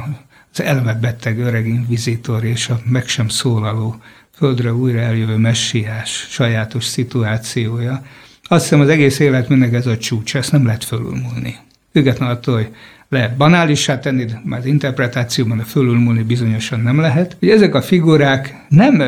[0.51, 3.95] az elmebeteg öreg invizitor és a meg sem szólaló
[4.36, 8.03] földre újra eljövő messiás sajátos szituációja.
[8.43, 11.57] Azt hiszem az egész életműnek ez a csúcs, ezt nem lehet fölülmúlni.
[11.91, 12.76] Függetlenül attól, hogy
[13.10, 17.36] lehet banálissá tenni, már az interpretációban a fölülmúlni bizonyosan nem lehet.
[17.39, 19.03] Hogy ezek a figurák nem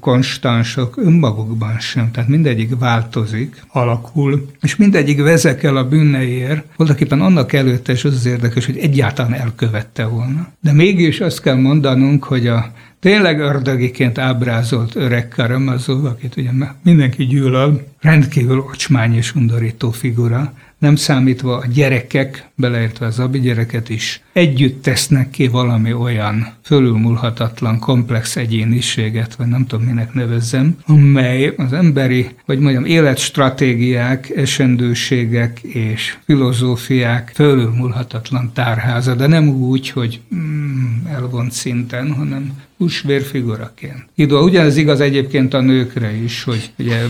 [0.00, 6.64] konstansok önmagukban sem, tehát mindegyik változik, alakul, és mindegyik vezekel a bűneiért.
[6.76, 10.48] Voltaképpen annak előtte, és az az érdekes, hogy egyáltalán elkövette volna.
[10.60, 16.50] De mégis azt kell mondanunk, hogy a tényleg ördögiként ábrázolt öreg Karamazov, akit ugye
[16.82, 23.88] mindenki gyűlöl, rendkívül ocsmány és undorító figura, nem számítva a gyerekek, beleértve az abi gyereket
[23.88, 31.54] is, együtt tesznek ki valami olyan fölülmúlhatatlan, komplex egyéniséget, vagy nem tudom, minek nevezzem, amely
[31.56, 41.06] az emberi, vagy mondjam, életstratégiák, esendőségek és filozófiák fölülmúlhatatlan tárháza, de nem úgy, hogy mm,
[41.06, 42.52] elvont szinten, hanem
[42.82, 44.04] húsvérfiguraként.
[44.14, 47.00] Idő, ugyanez igaz egyébként a nőkre is, hogy ugye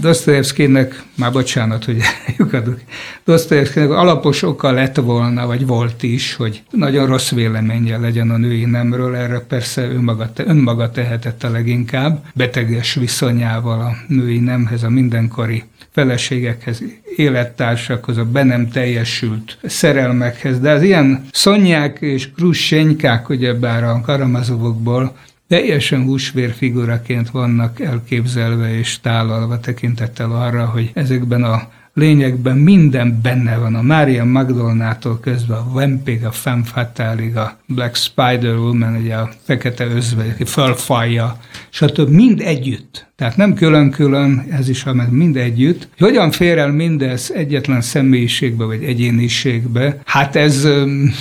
[0.00, 1.96] Dostoyevskynek, már bocsánat, hogy
[2.38, 2.80] lyukadok,
[3.24, 8.64] Dostoyevskynek alapos oka lett volna, vagy volt is, hogy nagyon rossz véleménye legyen a női
[8.64, 15.62] nemről, erre persze önmaga, önmaga tehetett a leginkább, beteges viszonyával a női nemhez, a mindenkori
[15.96, 16.82] feleségekhez,
[17.16, 25.05] élettársakhoz, a be nem teljesült szerelmekhez, de az ilyen szonyák és krussenykák, ugyebár a karamazovokból
[25.48, 33.74] teljesen húsvérfiguraként vannak elképzelve és tálalva tekintettel arra, hogy ezekben a lényegben minden benne van.
[33.74, 39.30] A Mária Magdolnától kezdve a Vampig, a Femme Fatale, a Black Spider Woman, ugye a
[39.42, 41.36] fekete özvegy, aki fölfalja,
[41.70, 42.08] stb.
[42.08, 43.06] mind együtt.
[43.16, 45.88] Tehát nem külön-külön, ez is, hanem mind együtt.
[45.98, 50.00] Hogyan fér el mindez egyetlen személyiségbe vagy egyéniségbe?
[50.04, 50.68] Hát ez,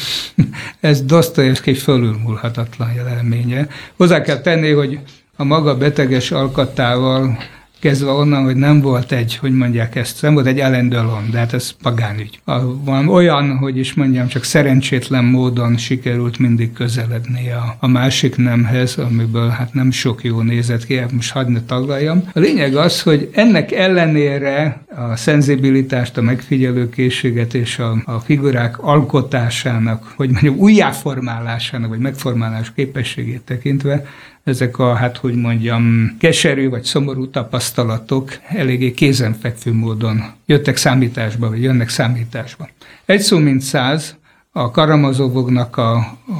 [0.79, 3.67] ez Dostoyevsky fölülmúlhatatlan jelenménye.
[3.97, 4.99] Hozzá kell tenni, hogy
[5.35, 7.37] a maga beteges alkatával
[7.79, 11.37] kezdve onnan, hogy nem volt egy, hogy mondják ezt, nem volt egy Alain Delon, de
[11.37, 12.39] hát ez pagánügy.
[12.83, 18.97] Van olyan, hogy is mondjam, csak szerencsétlen módon sikerült mindig közeledni a, a másik nemhez,
[18.97, 22.29] amiből hát nem sok jó nézett ki, hát most hadd ne taglaljam.
[22.33, 30.13] A lényeg az, hogy ennek ellenére a szenzibilitást, a megfigyelőkészséget és a, a figurák alkotásának,
[30.15, 34.05] hogy mondjam, újjáformálásának, vagy megformálás képességét tekintve
[34.45, 41.61] ezek a, hát hogy mondjam, keserű vagy szomorú tapasztalatok eléggé kézenfekvő módon jöttek számításba, vagy
[41.61, 42.69] jönnek számításba.
[43.05, 44.15] Egy szó mint száz,
[44.51, 45.95] a karamazovoknak a,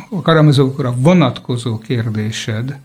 [0.10, 2.80] a karamazovokra vonatkozó kérdésed,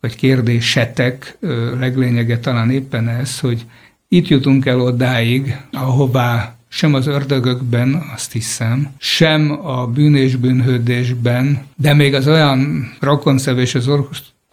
[0.00, 1.38] vagy kérdésetek
[1.78, 3.66] leglényege talán éppen ez, hogy
[4.08, 11.62] itt jutunk el odáig, ahová sem az ördögökben, azt hiszem, sem a bűn és bűnhődésben,
[11.76, 13.88] de még az olyan rokonszevés az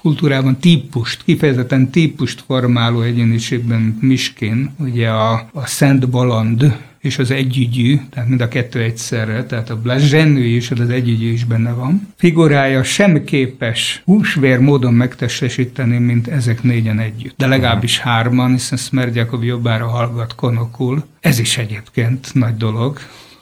[0.02, 8.00] kultúrában típust, kifejezetten típust formáló egyéniségben Miskin, ugye a, a Szent Baland és az együgyű,
[8.10, 12.08] tehát mind a kettő egyszerre, tehát a Blazsenő is, az együgyű is benne van.
[12.16, 17.38] Figurája sem képes húsvér módon megtestesíteni, mint ezek négyen együtt.
[17.38, 21.06] De legalábbis hárman, hiszen Smerdjakov jobbára hallgat konokul.
[21.20, 23.00] Ez is egyébként nagy dolog.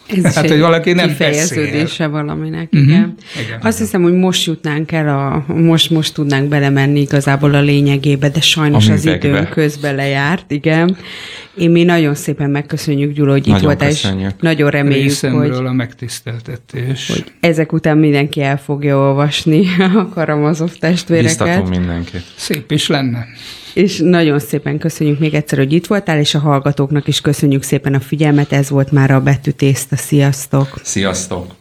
[0.07, 2.09] Ez hát, hogy valaki nem kifejeződése beszél.
[2.09, 2.89] valaminek, uh-huh.
[2.89, 3.15] igen.
[3.45, 3.59] igen.
[3.61, 8.41] Azt hiszem, hogy most jutnánk el, a, most, most tudnánk belemenni igazából a lényegébe, de
[8.41, 10.97] sajnos az időn közben lejárt, igen.
[11.57, 14.07] Én mi nagyon szépen megköszönjük, Gyula, hogy nagyon itt voltál, és
[14.39, 17.07] nagyon reméljük, Részemről hogy, a megtiszteltetés.
[17.07, 21.37] hogy ezek után mindenki el fogja olvasni a Karamazov testvéreket.
[21.37, 22.23] Biztatom mindenkit.
[22.35, 23.25] Szép is lenne.
[23.75, 27.93] És nagyon szépen köszönjük még egyszer, hogy itt voltál, és a hallgatóknak is köszönjük szépen
[27.93, 28.51] a figyelmet.
[28.51, 29.95] Ez volt már a betűtészta.
[29.95, 30.79] Sziasztok!
[30.83, 31.53] Sziasztok!